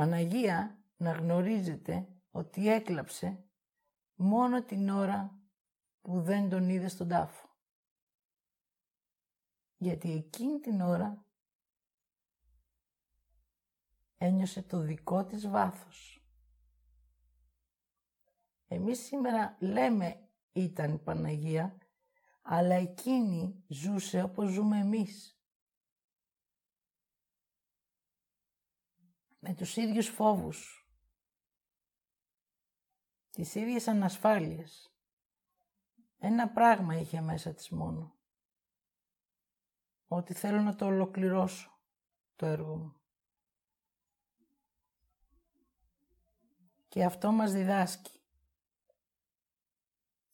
Παναγία 0.00 0.78
να 0.96 1.12
γνωρίζετε 1.12 2.08
ότι 2.30 2.68
έκλαψε 2.68 3.44
μόνο 4.14 4.62
την 4.62 4.88
ώρα 4.88 5.40
που 6.00 6.20
δεν 6.20 6.48
τον 6.48 6.68
είδε 6.68 6.88
στον 6.88 7.08
τάφο. 7.08 7.48
Γιατί 9.76 10.12
εκείνη 10.12 10.58
την 10.58 10.80
ώρα 10.80 11.24
ένιωσε 14.18 14.62
το 14.62 14.80
δικό 14.80 15.24
της 15.24 15.48
βάθος. 15.48 16.24
Εμείς 18.68 18.98
σήμερα 18.98 19.56
λέμε 19.60 20.28
ήταν 20.52 20.94
η 20.94 20.98
Παναγία, 20.98 21.76
αλλά 22.42 22.74
εκείνη 22.74 23.64
ζούσε 23.68 24.22
όπως 24.22 24.50
ζούμε 24.50 24.78
εμείς. 24.78 25.39
Με 29.42 29.54
τους 29.54 29.76
ίδιους 29.76 30.08
φόβους, 30.08 30.88
τις 33.30 33.54
ίδιες 33.54 33.88
ανασφάλειες. 33.88 34.94
Ένα 36.18 36.50
πράγμα 36.50 36.98
είχε 36.98 37.20
μέσα 37.20 37.54
της 37.54 37.70
μόνο. 37.70 38.18
Ότι 40.06 40.34
θέλω 40.34 40.60
να 40.60 40.74
το 40.74 40.86
ολοκληρώσω 40.86 41.80
το 42.36 42.46
έργο 42.46 42.76
μου. 42.76 43.00
Και 46.88 47.04
αυτό 47.04 47.32
μας 47.32 47.52
διδάσκει. 47.52 48.20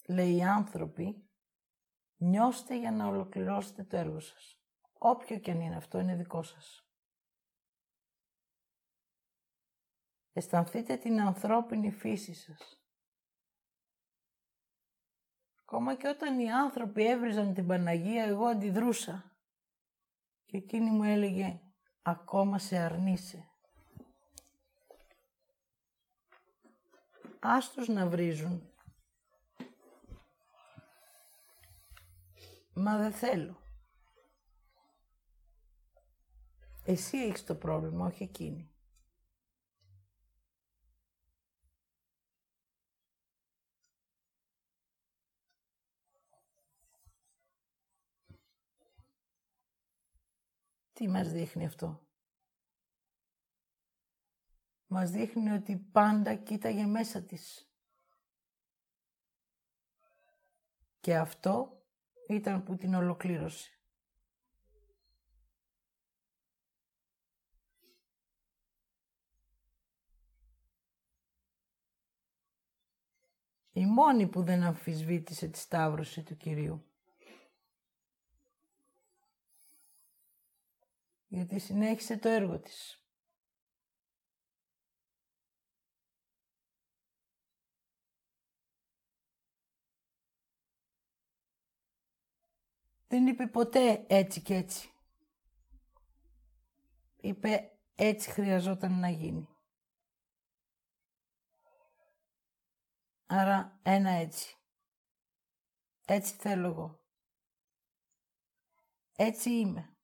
Λέει 0.09 0.37
οι 0.37 0.43
άνθρωποι, 0.43 1.29
νιώστε 2.17 2.79
για 2.79 2.91
να 2.91 3.07
ολοκληρώσετε 3.07 3.85
το 3.85 3.97
έργο 3.97 4.21
σας. 4.21 4.61
Όποιο 4.99 5.39
και 5.39 5.51
αν 5.51 5.61
είναι 5.61 5.77
αυτό, 5.77 5.99
είναι 5.99 6.17
δικό 6.17 6.43
σας. 6.43 6.86
Αισθανθείτε 10.37 10.97
την 10.97 11.21
ανθρώπινη 11.21 11.91
φύση 11.91 12.35
σας. 12.35 12.81
Ακόμα 15.63 15.95
και 15.95 16.09
όταν 16.09 16.39
οι 16.39 16.53
άνθρωποι 16.53 17.07
έβριζαν 17.07 17.55
την 17.55 17.67
Παναγία, 17.67 18.25
εγώ 18.25 18.45
αντιδρούσα. 18.45 19.37
Και 20.47 20.57
εκείνη 20.57 20.91
μου 20.91 21.03
έλεγε, 21.03 21.61
ακόμα 22.03 22.59
σε 22.59 22.77
αρνείσαι. 22.77 23.49
Άστος 27.41 27.89
να 27.89 28.07
βρίζουν. 28.07 28.73
Μα 32.75 32.97
δεν 32.97 33.13
θέλω. 33.13 33.61
Εσύ 36.85 37.19
έχεις 37.19 37.45
το 37.45 37.55
πρόβλημα, 37.55 38.07
όχι 38.07 38.23
εκείνη. 38.23 38.76
Τι 50.97 51.09
μας 51.09 51.33
δείχνει 51.33 51.67
αυτό; 51.67 52.07
Μας 54.87 55.11
δείχνει 55.11 55.51
ότι 55.51 55.77
πάντα 55.77 56.35
κοίταγε 56.35 56.87
μέσα 56.87 57.23
της. 57.23 57.71
Και 61.01 61.17
αυτό 61.17 61.85
ήταν 62.29 62.63
που 62.63 62.77
την 62.77 62.95
ολοκλήρωσε. 62.95 63.71
Η 73.73 73.87
μόνη 73.87 74.29
που 74.29 74.43
δεν 74.43 74.63
αμφισβήτησε 74.63 75.49
τη 75.49 75.59
σταύρωση 75.59 76.23
του 76.23 76.37
Κυρίου. 76.37 76.86
Γιατί 81.29 81.59
συνέχισε 81.59 82.19
το 82.19 82.29
έργο 82.29 82.61
της. 82.61 83.01
Δεν 93.09 93.27
είπε 93.27 93.47
ποτέ 93.47 94.05
έτσι 94.09 94.43
και 94.43 94.55
έτσι. 94.55 94.91
Είπε 97.17 97.79
έτσι 97.95 98.31
χρειαζόταν 98.31 99.01
να 99.01 99.09
γίνει. 99.09 99.49
Άρα 103.27 103.81
ένα 103.83 104.11
έτσι. 104.11 104.57
Έτσι 106.07 106.35
θέλω 106.35 106.67
εγώ. 106.67 107.01
Έτσι 109.17 109.51
είμαι. 109.51 109.96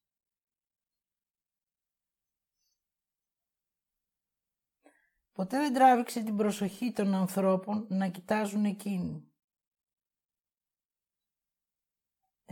Ποτέ 5.33 5.59
δεν 5.59 5.75
τράβηξε 5.75 6.23
την 6.23 6.37
προσοχή 6.37 6.93
των 6.93 7.15
ανθρώπων 7.15 7.87
να 7.89 8.09
κοιτάζουν 8.09 8.65
εκείνη. 8.65 9.33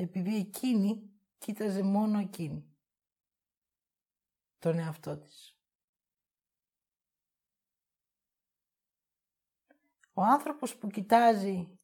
επειδή 0.01 0.37
εκείνη 0.37 1.11
κοίταζε 1.39 1.83
μόνο 1.83 2.19
εκείνη. 2.19 2.65
Τον 4.59 4.79
εαυτό 4.79 5.17
της. 5.17 5.59
Ο 10.13 10.23
άνθρωπος 10.23 10.77
που 10.77 10.89
κοιτάζει 10.89 11.79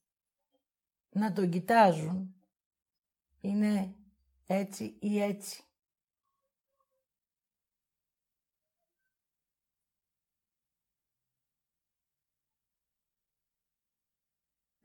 να 1.10 1.32
τον 1.32 1.50
κοιτάζουν 1.50 2.34
είναι 3.40 3.96
έτσι 4.46 4.96
ή 5.00 5.20
έτσι. 5.20 5.64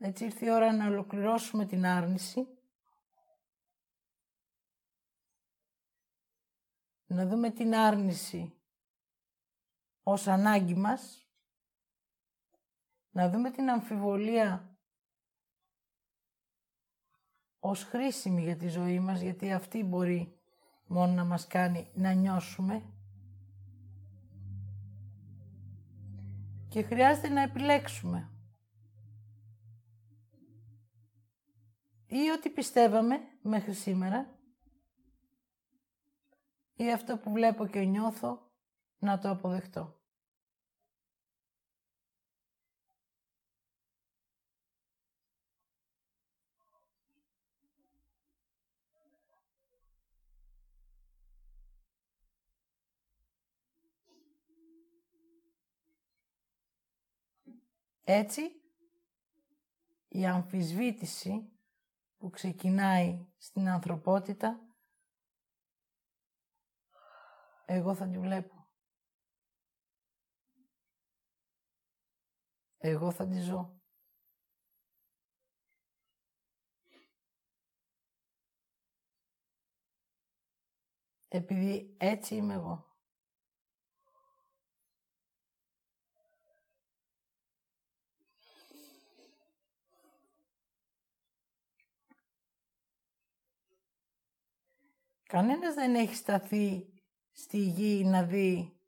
Έτσι 0.04 0.24
ήρθε 0.24 0.46
η 0.46 0.50
ώρα 0.50 0.72
να 0.72 0.86
ολοκληρώσουμε 0.86 1.66
την 1.66 1.86
άρνηση. 1.86 2.46
Να 7.06 7.26
δούμε 7.26 7.50
την 7.50 7.74
άρνηση 7.74 8.54
ως 10.02 10.26
ανάγκη 10.26 10.74
μας. 10.74 11.26
Να 13.10 13.30
δούμε 13.30 13.50
την 13.50 13.70
αμφιβολία 13.70 14.76
ως 17.58 17.84
χρήσιμη 17.84 18.42
για 18.42 18.56
τη 18.56 18.68
ζωή 18.68 19.00
μας, 19.00 19.20
γιατί 19.20 19.52
αυτή 19.52 19.82
μπορεί 19.82 20.40
μόνο 20.86 21.12
να 21.12 21.24
μας 21.24 21.46
κάνει 21.46 21.90
να 21.94 22.12
νιώσουμε. 22.12 22.82
Και 26.68 26.82
χρειάζεται 26.82 27.28
να 27.28 27.42
επιλέξουμε. 27.42 28.32
Ή 32.12 32.30
ό,τι 32.30 32.50
πιστεύαμε 32.50 33.20
μέχρι 33.42 33.72
σήμερα 33.72 34.38
ή 36.74 36.92
αυτό 36.92 37.18
που 37.18 37.32
βλέπω 37.32 37.66
και 37.66 37.80
νιώθω 37.80 38.50
να 38.98 39.18
το 39.18 39.30
αποδεχτώ. 39.30 40.00
Έτσι, 58.04 58.42
η 60.08 60.26
αμφισβήτηση 60.26 61.51
που 62.22 62.30
ξεκινάει 62.30 63.26
στην 63.36 63.68
ανθρωπότητα, 63.68 64.60
εγώ 67.64 67.94
θα 67.94 68.08
τη 68.08 68.18
βλέπω. 68.18 68.66
Εγώ 72.78 73.10
θα 73.12 73.26
τη 73.26 73.40
ζω. 73.40 73.80
Επειδή 81.28 81.96
έτσι 81.98 82.34
είμαι 82.34 82.54
εγώ. 82.54 82.91
Κανένας 95.32 95.74
δεν 95.74 95.94
έχει 95.94 96.14
σταθεί 96.14 96.92
στη 97.30 97.58
γη 97.58 98.04
να 98.04 98.22
δει 98.22 98.80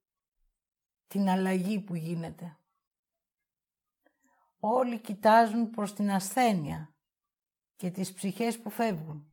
την 1.07 1.29
αλλαγή 1.29 1.81
που 1.81 1.95
γίνεται. 1.95 2.59
Όλοι 4.59 5.01
κοιτάζουν 5.01 5.71
προς 5.71 5.95
την 5.95 6.11
ασθένεια 6.11 6.95
και 7.77 7.91
τις 7.91 8.13
ψυχές 8.13 8.61
που 8.61 8.71
φεύγουν. 8.71 9.33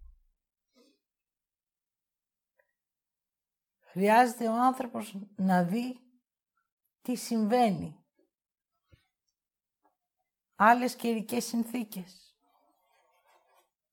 Χρειάζεται 3.79 4.47
ο 4.47 4.53
άνθρωπος 4.53 5.15
να 5.35 5.63
δει 5.63 5.99
τι 7.01 7.15
συμβαίνει. 7.15 8.05
Άλλες 10.55 10.95
καιρικές 10.95 11.45
συνθήκες. 11.45 12.35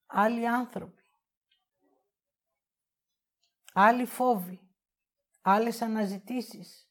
Άλλοι 0.06 0.48
άνθρωποι 0.48 0.97
άλλοι 3.80 4.06
φόβοι, 4.06 4.60
άλλες 5.40 5.82
αναζητήσεις. 5.82 6.90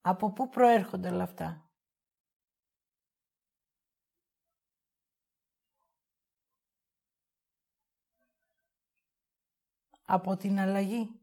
Από 0.00 0.32
πού 0.32 0.48
προέρχονται 0.48 1.08
όλα 1.08 1.22
αυτά; 1.22 1.70
Από 10.04 10.36
την 10.36 10.58
αλλαγή. 10.58 11.20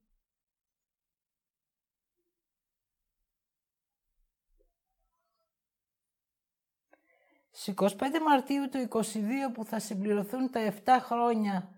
Στις 7.50 7.74
25 7.78 8.20
Μαρτίου 8.20 8.70
του 8.70 8.78
22 8.78 9.52
που 9.54 9.66
θα 9.66 9.80
συμπληρωθούν 9.80 10.52
τα 10.52 10.60
7 10.86 11.00
χρόνια 11.02 11.77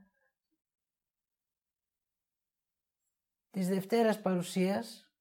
της 3.50 3.68
Δευτέρας 3.68 4.22
Παρουσίας, 4.22 5.14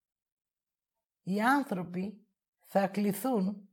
οι 1.22 1.40
άνθρωποι 1.40 2.26
θα 2.66 2.88
κληθούν 2.88 3.68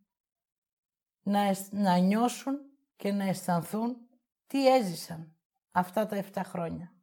να, 1.21 1.55
να 1.71 1.97
νιώσουν 1.97 2.59
και 2.95 3.11
να 3.11 3.23
αισθανθούν 3.23 3.97
τι 4.47 4.67
έζησαν 4.67 5.35
αυτά 5.71 6.05
τα 6.05 6.23
7 6.33 6.41
χρόνια. 6.43 6.95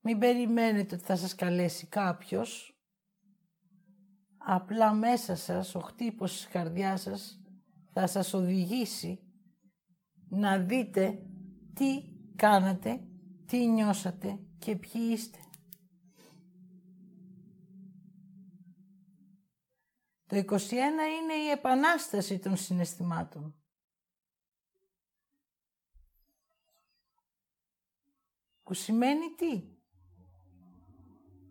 Μην 0.00 0.18
περιμένετε 0.18 0.94
ότι 0.94 1.04
θα 1.04 1.16
σας 1.16 1.34
καλέσει 1.34 1.86
κάποιος. 1.86 2.78
Απλά 4.38 4.92
μέσα 4.92 5.36
σας, 5.36 5.74
ο 5.74 5.80
χτύπος 5.80 6.32
της 6.32 6.48
καρδιάς 6.48 7.00
σας 7.00 7.42
θα 7.92 8.06
σας 8.06 8.34
οδηγήσει 8.34 9.18
να 10.28 10.58
δείτε 10.58 11.22
τι 11.74 12.02
κάνατε 12.36 13.08
τι 13.54 13.66
νιώσατε 13.66 14.38
και 14.58 14.76
ποιοι 14.76 15.08
είστε. 15.12 15.38
Το 20.26 20.36
21 20.36 20.70
είναι 20.70 21.34
η 21.44 21.48
επανάσταση 21.50 22.38
των 22.38 22.56
συναισθημάτων. 22.56 23.54
Που 28.62 28.74
σημαίνει 28.74 29.34
τι; 29.36 29.62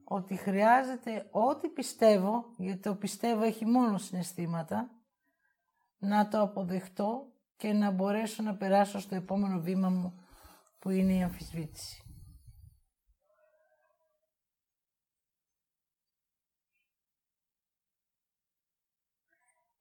Ότι 0.04 0.36
χρειάζεται 0.36 1.28
ό,τι 1.32 1.70
πιστεύω, 1.70 2.54
γιατί 2.58 2.80
το 2.80 2.96
πιστεύω 2.96 3.44
έχει 3.44 3.66
μόνο 3.66 3.98
συναισθήματα, 3.98 4.90
να 5.98 6.28
το 6.28 6.42
αποδεχτώ 6.42 7.34
και 7.56 7.74
να 7.74 7.92
μπορέσω 7.92 8.44
να 8.44 8.56
περάσω 8.56 9.00
στο 9.00 9.16
επόμενο 9.16 9.60
βήμα 9.60 9.90
μου 9.90 10.23
που 10.84 10.90
είναι 10.90 11.14
η 11.14 11.24
αμφισβήτηση. 11.24 12.04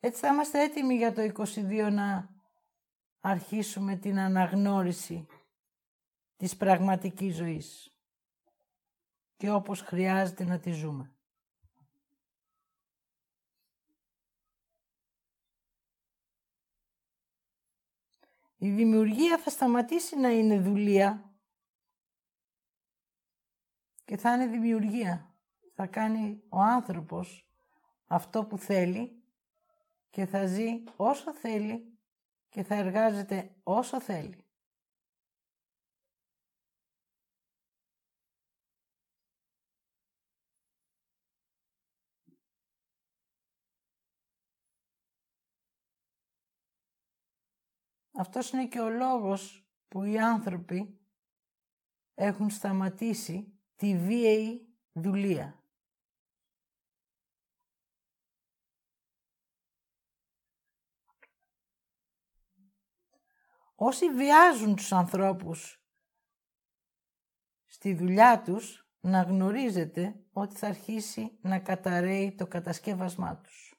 Έτσι 0.00 0.20
θα 0.20 0.28
είμαστε 0.28 0.62
έτοιμοι 0.62 0.94
για 0.94 1.12
το 1.12 1.22
22 1.22 1.88
να 1.92 2.28
αρχίσουμε 3.20 3.96
την 3.96 4.18
αναγνώριση 4.18 5.26
της 6.36 6.56
πραγματικής 6.56 7.36
ζωής 7.36 7.96
και 9.36 9.50
όπως 9.50 9.80
χρειάζεται 9.80 10.44
να 10.44 10.58
τη 10.58 10.72
ζούμε. 10.72 11.11
Η 18.62 18.70
δημιουργία 18.70 19.38
θα 19.38 19.50
σταματήσει 19.50 20.16
να 20.16 20.28
είναι 20.28 20.58
δουλεία 20.58 21.34
και 24.04 24.16
θα 24.16 24.34
είναι 24.34 24.46
δημιουργία. 24.46 25.36
Θα 25.74 25.86
κάνει 25.86 26.42
ο 26.48 26.60
άνθρωπος 26.60 27.48
αυτό 28.06 28.44
που 28.44 28.58
θέλει 28.58 29.22
και 30.10 30.26
θα 30.26 30.46
ζει 30.46 30.82
όσο 30.96 31.34
θέλει 31.34 31.98
και 32.48 32.62
θα 32.62 32.74
εργάζεται 32.74 33.54
όσο 33.62 34.00
θέλει. 34.00 34.41
Αυτός 48.12 48.50
είναι 48.50 48.66
και 48.66 48.80
ο 48.80 48.88
λόγος 48.88 49.66
που 49.88 50.02
οι 50.02 50.18
άνθρωποι 50.18 51.00
έχουν 52.14 52.50
σταματήσει 52.50 53.60
τη 53.76 53.96
βίαιη 53.96 54.76
δουλεία. 54.92 55.62
Όσοι 63.74 64.10
βιάζουν 64.10 64.76
τους 64.76 64.92
ανθρώπους 64.92 65.86
στη 67.64 67.94
δουλειά 67.94 68.42
τους, 68.42 68.86
να 69.00 69.22
γνωρίζετε 69.22 70.24
ότι 70.32 70.56
θα 70.56 70.66
αρχίσει 70.66 71.38
να 71.42 71.58
καταραίει 71.58 72.34
το 72.34 72.46
κατασκεύασμά 72.46 73.36
τους. 73.36 73.71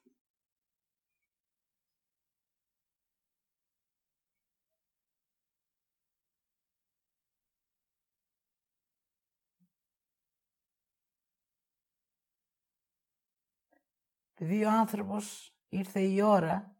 Επειδή 14.44 14.64
ο 14.64 14.70
άνθρωπος 14.70 15.56
ήρθε 15.68 16.00
η 16.00 16.20
ώρα 16.20 16.76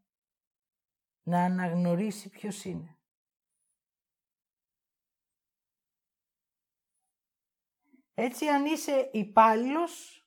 να 1.23 1.45
αναγνωρίσει 1.45 2.29
ποιος 2.29 2.65
είναι. 2.65 2.99
Έτσι 8.15 8.47
αν 8.47 8.65
είσαι 8.65 9.11
υπάλληλος 9.13 10.27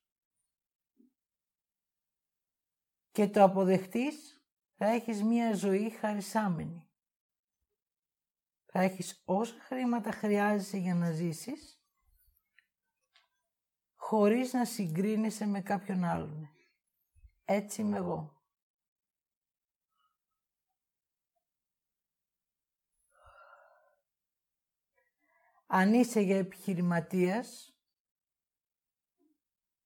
και 3.11 3.29
το 3.29 3.43
αποδεχτείς, 3.43 4.45
θα 4.75 4.85
έχεις 4.85 5.23
μία 5.23 5.53
ζωή 5.53 5.89
χαρισάμενη. 5.89 6.89
Θα 8.65 8.81
έχεις 8.81 9.21
όσα 9.25 9.59
χρήματα 9.59 10.11
χρειάζεσαι 10.11 10.77
για 10.77 10.95
να 10.95 11.11
ζήσεις, 11.11 11.81
χωρίς 13.95 14.53
να 14.53 14.65
συγκρίνεσαι 14.65 15.45
με 15.45 15.61
κάποιον 15.61 16.03
άλλον. 16.03 16.56
Έτσι 17.49 17.81
είμαι 17.81 17.97
εγώ. 17.97 18.41
Αν 25.67 25.93
είσαι 25.93 26.19
για 26.19 26.37
επιχειρηματίας, 26.37 27.77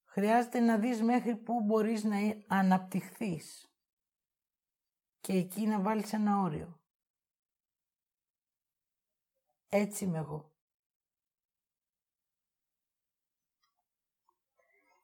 χρειάζεται 0.06 0.60
να 0.60 0.78
δεις 0.78 1.02
μέχρι 1.02 1.36
πού 1.36 1.62
μπορείς 1.62 2.04
να 2.04 2.18
αναπτυχθείς 2.48 3.76
και 5.20 5.34
εκεί 5.34 5.68
να 5.68 5.82
βάλεις 5.82 6.14
ένα 6.14 6.40
όριο. 6.40 6.82
Έτσι 9.70 10.04
είμαι 10.04 10.18
εγώ. 10.18 10.51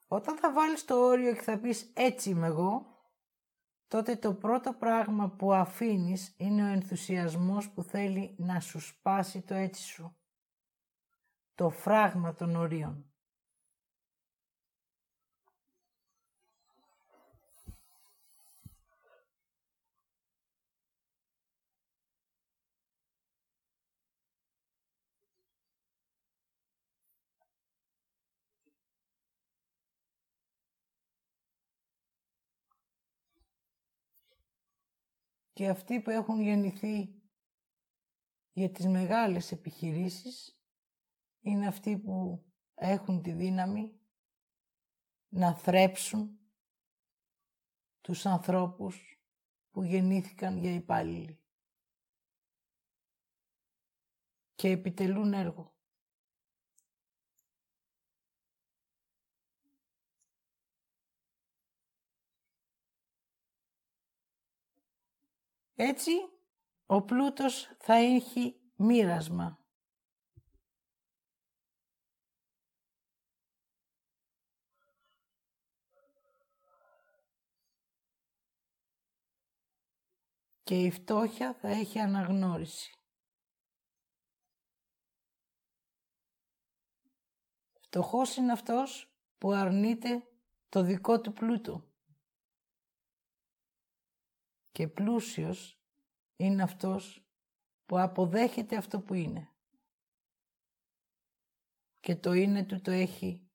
Όταν 0.08 0.36
θα 0.36 0.52
βάλεις 0.52 0.84
το 0.84 0.94
όριο 0.94 1.34
και 1.34 1.42
θα 1.42 1.58
πεις 1.58 1.90
έτσι 1.94 2.30
είμαι 2.30 2.46
εγώ, 2.46 2.86
τότε 3.88 4.16
το 4.16 4.34
πρώτο 4.34 4.72
πράγμα 4.72 5.28
που 5.30 5.52
αφήνεις 5.52 6.34
είναι 6.36 6.62
ο 6.62 6.72
ενθουσιασμός 6.72 7.70
που 7.70 7.82
θέλει 7.82 8.34
να 8.38 8.60
σου 8.60 8.80
σπάσει 8.80 9.40
το 9.40 9.54
έτσι 9.54 9.82
σου. 9.82 10.16
Το 11.54 11.70
φράγμα 11.70 12.34
των 12.34 12.56
ορίων. 12.56 13.07
Και 35.58 35.68
αυτοί 35.68 36.00
που 36.00 36.10
έχουν 36.10 36.40
γεννηθεί 36.40 37.22
για 38.52 38.70
τις 38.70 38.86
μεγάλες 38.86 39.52
επιχειρήσεις 39.52 40.60
είναι 41.40 41.66
αυτοί 41.66 41.98
που 41.98 42.44
έχουν 42.74 43.22
τη 43.22 43.32
δύναμη 43.32 44.00
να 45.28 45.54
θρέψουν 45.54 46.38
τους 48.00 48.26
ανθρώπους 48.26 49.22
που 49.70 49.82
γεννήθηκαν 49.82 50.56
για 50.56 50.74
υπάλληλοι 50.74 51.40
και 54.54 54.68
επιτελούν 54.68 55.32
έργο. 55.32 55.77
Έτσι, 65.80 66.12
ο 66.86 67.02
πλούτος 67.02 67.70
θα 67.78 67.94
έχει 67.94 68.60
μοίρασμα. 68.76 69.58
Και 80.62 80.82
η 80.82 80.90
φτώχεια 80.90 81.54
θα 81.54 81.68
έχει 81.68 81.98
αναγνώριση. 81.98 82.92
Φτωχός 87.80 88.36
είναι 88.36 88.52
αυτός 88.52 89.12
που 89.38 89.52
αρνείται 89.52 90.28
το 90.68 90.82
δικό 90.82 91.20
του 91.20 91.32
πλούτο 91.32 91.87
και 94.78 94.88
πλούσιος 94.88 95.80
είναι 96.36 96.62
αυτός 96.62 97.26
που 97.86 97.98
αποδέχεται 97.98 98.76
αυτό 98.76 99.00
που 99.00 99.14
είναι. 99.14 99.48
Και 102.00 102.16
το 102.16 102.32
είναι 102.32 102.64
του 102.64 102.80
το 102.80 102.90
έχει 102.90 103.48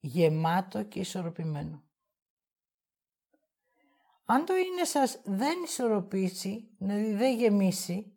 γεμάτο 0.00 0.82
και 0.82 1.00
ισορροπημένο. 1.00 1.84
Αν 4.24 4.44
το 4.44 4.56
είναι 4.56 4.84
σας 4.84 5.20
δεν 5.24 5.62
ισορροπήσει, 5.62 6.70
δηλαδή 6.78 7.14
δεν 7.14 7.36
γεμίσει, 7.36 8.16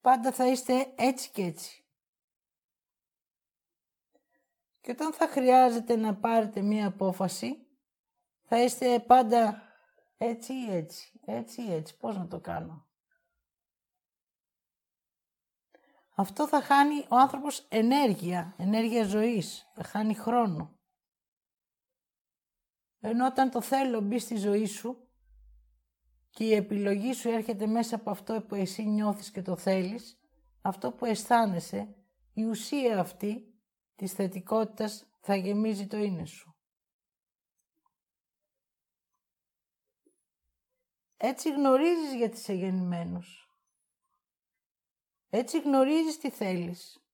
πάντα 0.00 0.32
θα 0.32 0.46
είστε 0.46 0.92
έτσι 0.96 1.30
και 1.30 1.42
έτσι. 1.42 1.84
Και 4.80 4.90
όταν 4.90 5.12
θα 5.12 5.28
χρειάζεται 5.28 5.96
να 5.96 6.16
πάρετε 6.16 6.62
μία 6.62 6.86
απόφαση, 6.86 7.66
θα 8.44 8.62
είστε 8.62 9.00
πάντα 9.00 9.62
έτσι 10.18 10.52
ή 10.52 10.72
έτσι, 10.72 11.15
έτσι 11.26 11.62
ή 11.62 11.72
έτσι. 11.72 11.96
Πώς 11.96 12.16
να 12.16 12.26
το 12.26 12.40
κάνω. 12.40 12.86
Αυτό 16.18 16.48
θα 16.48 16.62
χάνει 16.62 17.06
ο 17.08 17.16
άνθρωπος 17.16 17.66
ενέργεια, 17.68 18.54
ενέργεια 18.58 19.04
ζωής. 19.04 19.70
Θα 19.74 19.82
χάνει 19.84 20.14
χρόνο. 20.14 20.78
Ενώ 23.00 23.26
όταν 23.26 23.50
το 23.50 23.60
θέλω 23.60 24.00
μπει 24.00 24.18
στη 24.18 24.36
ζωή 24.36 24.66
σου 24.66 25.08
και 26.30 26.44
η 26.44 26.54
επιλογή 26.54 27.12
σου 27.12 27.28
έρχεται 27.28 27.66
μέσα 27.66 27.96
από 27.96 28.10
αυτό 28.10 28.42
που 28.42 28.54
εσύ 28.54 28.82
νιώθεις 28.82 29.30
και 29.30 29.42
το 29.42 29.56
θέλεις, 29.56 30.18
αυτό 30.60 30.92
που 30.92 31.04
αισθάνεσαι, 31.04 31.94
η 32.32 32.44
ουσία 32.44 33.00
αυτή 33.00 33.54
της 33.94 34.12
θετικότητας 34.12 35.06
θα 35.20 35.36
γεμίζει 35.36 35.86
το 35.86 35.96
είναι 35.96 36.24
σου. 36.24 36.55
Έτσι 41.26 41.52
γνωρίζεις 41.52 42.14
γιατί 42.14 42.36
είσαι 42.36 42.52
γεννημένος. 42.52 43.50
Έτσι 45.28 45.60
γνωρίζεις 45.60 46.18
τι 46.18 46.30
θέλεις. 46.30 47.06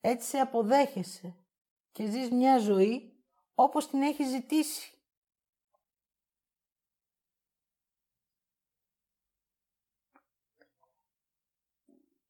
Έτσι 0.00 0.28
σε 0.28 0.38
αποδέχεσαι 0.38 1.44
και 1.92 2.10
ζεις 2.10 2.30
μια 2.30 2.58
ζωή 2.58 3.24
όπως 3.54 3.88
την 3.88 4.02
έχεις 4.02 4.28
ζητήσει. 4.28 4.98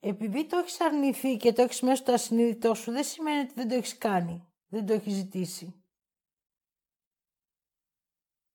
Επειδή 0.01 0.47
το 0.47 0.57
έχεις 0.57 0.81
αρνηθεί 0.81 1.37
και 1.37 1.53
το 1.53 1.63
έχεις 1.63 1.81
μέσα 1.81 2.03
στο 2.03 2.13
ασυνείδητό 2.13 2.75
σου, 2.75 2.93
δεν 2.93 3.05
σημαίνει 3.05 3.41
ότι 3.41 3.55
δεν 3.55 3.69
το 3.69 3.75
έχεις 3.75 3.99
κάνει, 3.99 4.53
δεν 4.69 4.87
το 4.87 4.93
έχεις 4.93 5.13
ζητήσει. 5.15 5.85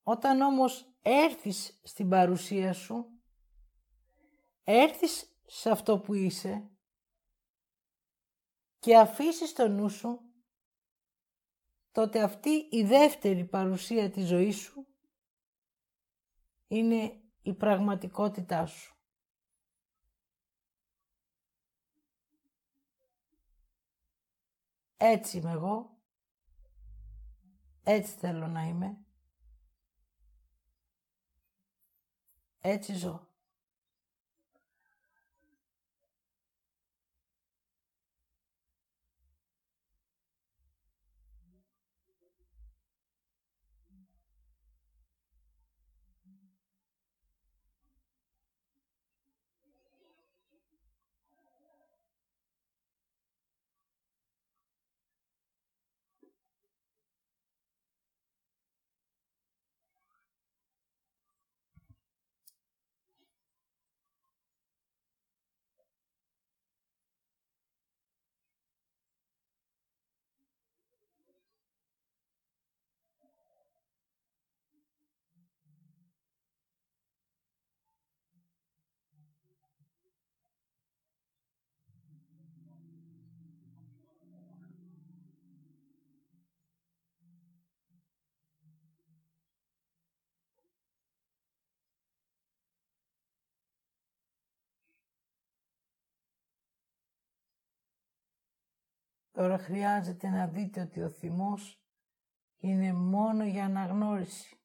Όταν 0.03 0.41
όμως 0.41 0.94
έρθεις 1.07 1.79
στην 1.83 2.09
παρουσία 2.09 2.73
σου, 2.73 3.05
έρθεις 4.63 5.39
σε 5.45 5.69
αυτό 5.69 5.99
που 5.99 6.13
είσαι 6.13 6.69
και 8.79 8.97
αφήσεις 8.97 9.53
το 9.53 9.67
νου 9.67 9.89
σου, 9.89 10.19
τότε 11.91 12.23
αυτή 12.23 12.67
η 12.71 12.83
δεύτερη 12.83 13.45
παρουσία 13.45 14.09
της 14.09 14.27
ζωής 14.27 14.57
σου 14.57 14.87
είναι 16.67 17.21
η 17.41 17.53
πραγματικότητά 17.53 18.65
σου. 18.65 18.95
Έτσι 24.97 25.37
είμαι 25.37 25.51
εγώ, 25.51 25.99
έτσι 27.83 28.15
θέλω 28.15 28.47
να 28.47 28.63
είμαι. 28.63 29.04
Έτσι 32.67 32.93
ζω. 32.95 33.27
Τώρα 99.35 99.57
χρειάζεται 99.57 100.29
να 100.29 100.47
δείτε 100.47 100.81
ότι 100.81 101.01
ο 101.01 101.09
θυμός 101.09 101.83
είναι 102.57 102.93
μόνο 102.93 103.45
για 103.45 103.65
αναγνώριση. 103.65 104.57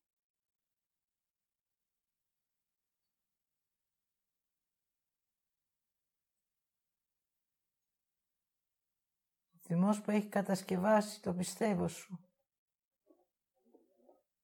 Ο 9.55 9.59
θυμός 9.59 10.01
που 10.01 10.11
έχει 10.11 10.29
κατασκευάσει 10.29 11.23
το 11.23 11.35
πιστεύω 11.35 11.89
σου 11.89 12.19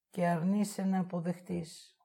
και 0.09 0.27
αρνείσαι 0.27 0.83
να 0.83 0.99
αποδεχτείς. 0.99 1.96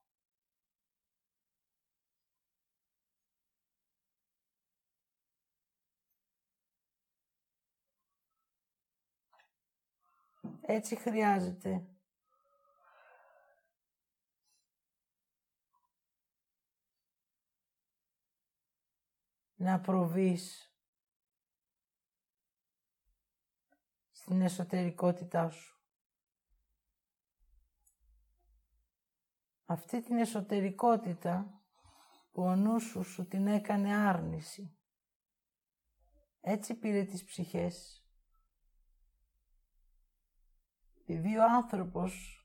Έτσι 10.65 10.97
χρειάζεται. 10.97 11.87
Να 19.55 19.81
προβείς 19.81 20.75
στην 24.11 24.41
εσωτερικότητά 24.41 25.51
σου. 25.51 25.81
Αυτή 29.65 30.03
την 30.03 30.17
εσωτερικότητα 30.17 31.63
που 32.31 32.43
ο 32.43 32.57
νους 32.57 32.83
σου, 32.83 33.03
σου 33.03 33.27
την 33.27 33.47
έκανε 33.47 33.95
άρνηση. 33.97 34.77
Έτσι 36.41 36.75
πήρε 36.75 37.05
τις 37.05 37.25
ψυχές 37.25 38.02
Επειδή 41.13 41.37
ο 41.37 41.45
άνθρωπος 41.45 42.45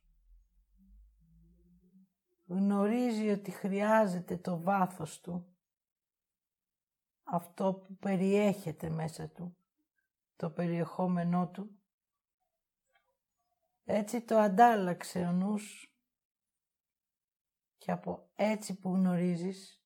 γνωρίζει 2.45 3.30
ότι 3.30 3.51
χρειάζεται 3.51 4.38
το 4.38 4.61
βάθος 4.61 5.22
του, 5.22 5.57
αυτό 7.24 7.74
που 7.74 7.95
περιέχεται 7.95 8.89
μέσα 8.89 9.30
του, 9.30 9.57
το 10.36 10.49
περιεχόμενό 10.49 11.49
του, 11.49 11.82
έτσι 13.84 14.22
το 14.22 14.38
αντάλλαξε 14.38 15.20
ο 15.20 15.32
νους 15.32 15.97
και 17.78 17.91
από 17.91 18.30
έτσι 18.36 18.80
που 18.80 18.93
γνωρίζεις 18.93 19.84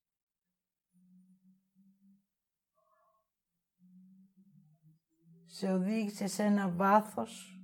σε 5.45 5.71
οδήγησε 5.71 6.27
σε 6.27 6.43
ένα 6.43 6.69
βάθος 6.69 7.60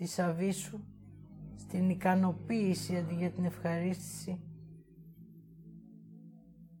της 0.00 0.18
αβίσου 0.18 0.80
στην 1.56 1.90
ικανοποίηση 1.90 2.96
αντί 2.96 3.14
για 3.14 3.30
την 3.30 3.44
ευχαρίστηση 3.44 4.40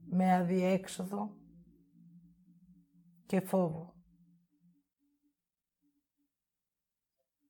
με 0.04 0.34
αδιέξοδο 0.34 1.36
και 3.26 3.40
φόβο. 3.40 3.94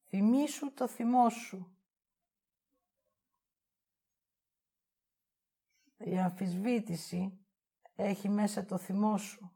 Θυμήσου 0.08 0.72
το 0.74 0.88
θυμό 0.88 1.28
σου. 1.28 1.76
Η 5.98 6.18
αμφισβήτηση 6.18 7.38
έχει 7.94 8.28
μέσα 8.28 8.64
το 8.64 8.78
θυμό 8.78 9.18
σου. 9.18 9.52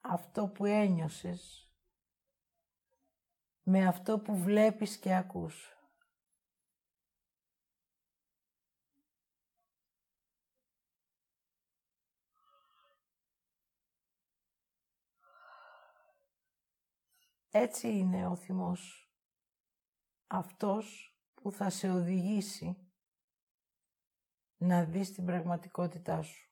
Αυτό 0.00 0.48
που 0.48 0.64
ένιωσες 0.64 1.67
με 3.70 3.86
αυτό 3.86 4.18
που 4.18 4.36
βλέπεις 4.36 4.98
και 4.98 5.14
ακούς. 5.14 5.76
Έτσι 17.50 17.88
είναι 17.88 18.26
ο 18.26 18.36
θυμός. 18.36 19.12
Αυτός 20.26 21.18
που 21.34 21.52
θα 21.52 21.70
σε 21.70 21.90
οδηγήσει 21.90 22.92
να 24.56 24.84
δεις 24.84 25.12
την 25.12 25.24
πραγματικότητά 25.24 26.22
σου. 26.22 26.47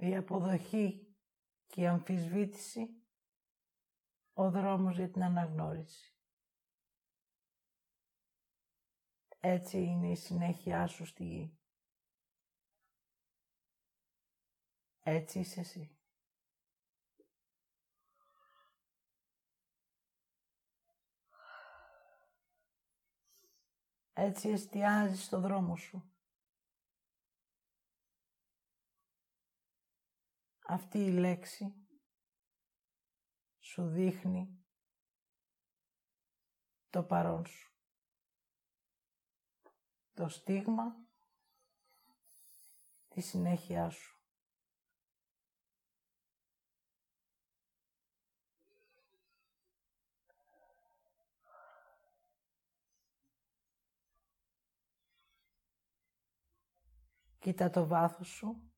Η 0.00 0.16
αποδοχή 0.16 1.16
και 1.66 1.80
η 1.80 1.86
αμφισβήτηση 1.86 3.04
ο 4.32 4.50
δρόμος 4.50 4.96
για 4.96 5.10
την 5.10 5.22
αναγνώριση. 5.22 6.14
Έτσι 9.40 9.78
είναι 9.78 10.10
η 10.10 10.16
συνέχειά 10.16 10.86
σου 10.86 11.04
στη 11.04 11.24
γη. 11.24 11.58
Έτσι 15.02 15.38
είσαι 15.38 15.60
εσύ. 15.60 15.94
Έτσι 24.12 24.48
εστιάζεις 24.48 25.24
στο 25.24 25.40
δρόμο 25.40 25.76
σου. 25.76 26.09
Αυτή 30.70 30.98
η 30.98 31.10
λέξη 31.10 31.74
σου 33.58 33.88
δείχνει 33.88 34.64
το 36.90 37.02
παρόν 37.02 37.46
σου. 37.46 37.74
Το 40.14 40.28
στίγμα 40.28 40.96
τη 43.08 43.20
συνέχειά 43.20 43.90
σου. 43.90 44.18
Κοίτα 57.38 57.70
το 57.70 57.86
βάθος 57.86 58.28
σου 58.28 58.69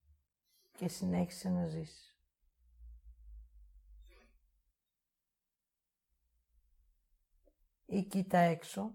και 0.73 0.89
συνέχισε 0.89 1.49
να 1.49 1.66
ζήσεις. 1.66 2.16
Ή 7.87 8.05
κοίτα 8.05 8.39
έξω 8.39 8.95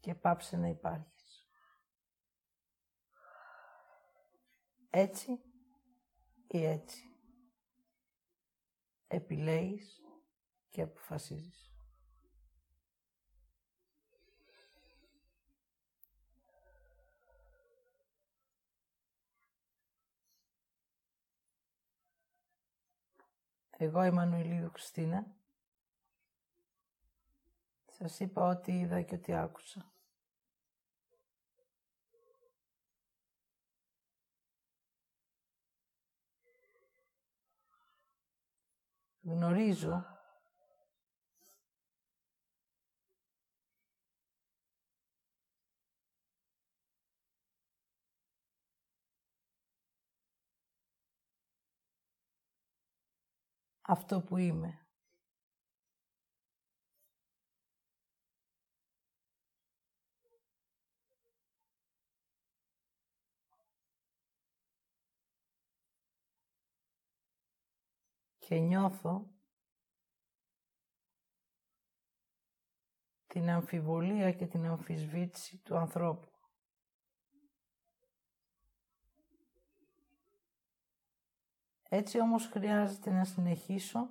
και 0.00 0.14
πάψε 0.14 0.56
να 0.56 0.68
υπάρχεις. 0.68 1.48
Έτσι 4.90 5.40
ή 6.48 6.64
έτσι. 6.64 7.02
Επιλέγεις 9.06 10.00
και 10.70 10.82
αποφασίζεις. 10.82 11.77
Εγώ 23.80 24.02
είμαι 24.02 24.10
Μανουηλίδου 24.10 24.70
Χριστίνα. 24.70 25.26
Σας 27.86 28.20
είπα 28.20 28.46
ό,τι 28.46 28.78
είδα 28.78 29.02
και 29.02 29.14
ό,τι 29.14 29.34
άκουσα. 29.34 29.92
Γνωρίζω 39.22 40.17
αυτό 53.90 54.20
που 54.20 54.36
είμαι. 54.36 54.78
Και 68.38 68.58
νιώθω 68.58 69.30
την 73.26 73.50
αμφιβολία 73.50 74.32
και 74.32 74.46
την 74.46 74.66
αμφισβήτηση 74.66 75.58
του 75.58 75.76
ανθρώπου. 75.76 76.37
Έτσι 81.88 82.20
όμως 82.20 82.46
χρειάζεται 82.46 83.10
να 83.10 83.24
συνεχίσω 83.24 84.08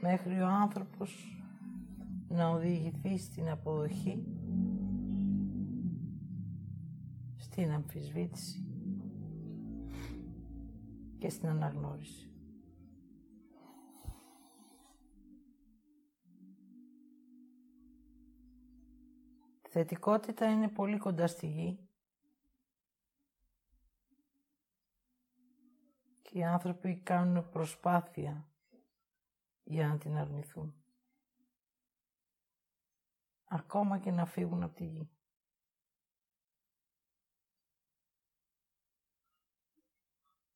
μέχρι 0.00 0.40
ο 0.40 0.46
άνθρωπος 0.46 1.42
να 2.28 2.48
οδηγηθεί 2.48 3.18
στην 3.18 3.48
αποδοχή, 3.48 4.24
στην 7.36 7.70
αμφισβήτηση 7.70 8.66
και 11.18 11.28
στην 11.28 11.48
αναγνώριση. 11.48 12.27
Θετικότητα 19.78 20.50
είναι 20.50 20.68
πολύ 20.68 20.98
κοντά 20.98 21.26
στη 21.26 21.46
γη. 21.46 21.88
Και 26.22 26.38
οι 26.38 26.44
άνθρωποι 26.44 27.00
κάνουν 27.00 27.48
προσπάθεια 27.48 28.48
για 29.64 29.88
να 29.88 29.98
την 29.98 30.16
αρνηθούν. 30.16 30.82
Ακόμα 33.44 33.98
και 33.98 34.10
να 34.10 34.26
φύγουν 34.26 34.62
από 34.62 34.74
τη 34.74 34.84
γη. 34.84 35.10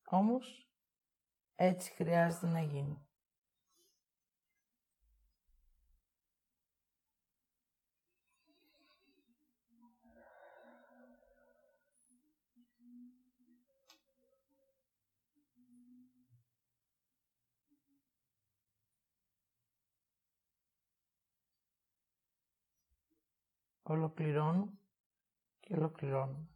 Όμως, 0.05 0.69
έτσι 1.55 1.91
χρειάζεται 1.91 2.47
να 2.47 2.61
γίνει. 2.61 3.07
Ολοκληρώνω 23.83 24.73
και 25.59 25.73
ολοκληρώνουμε. 25.73 26.47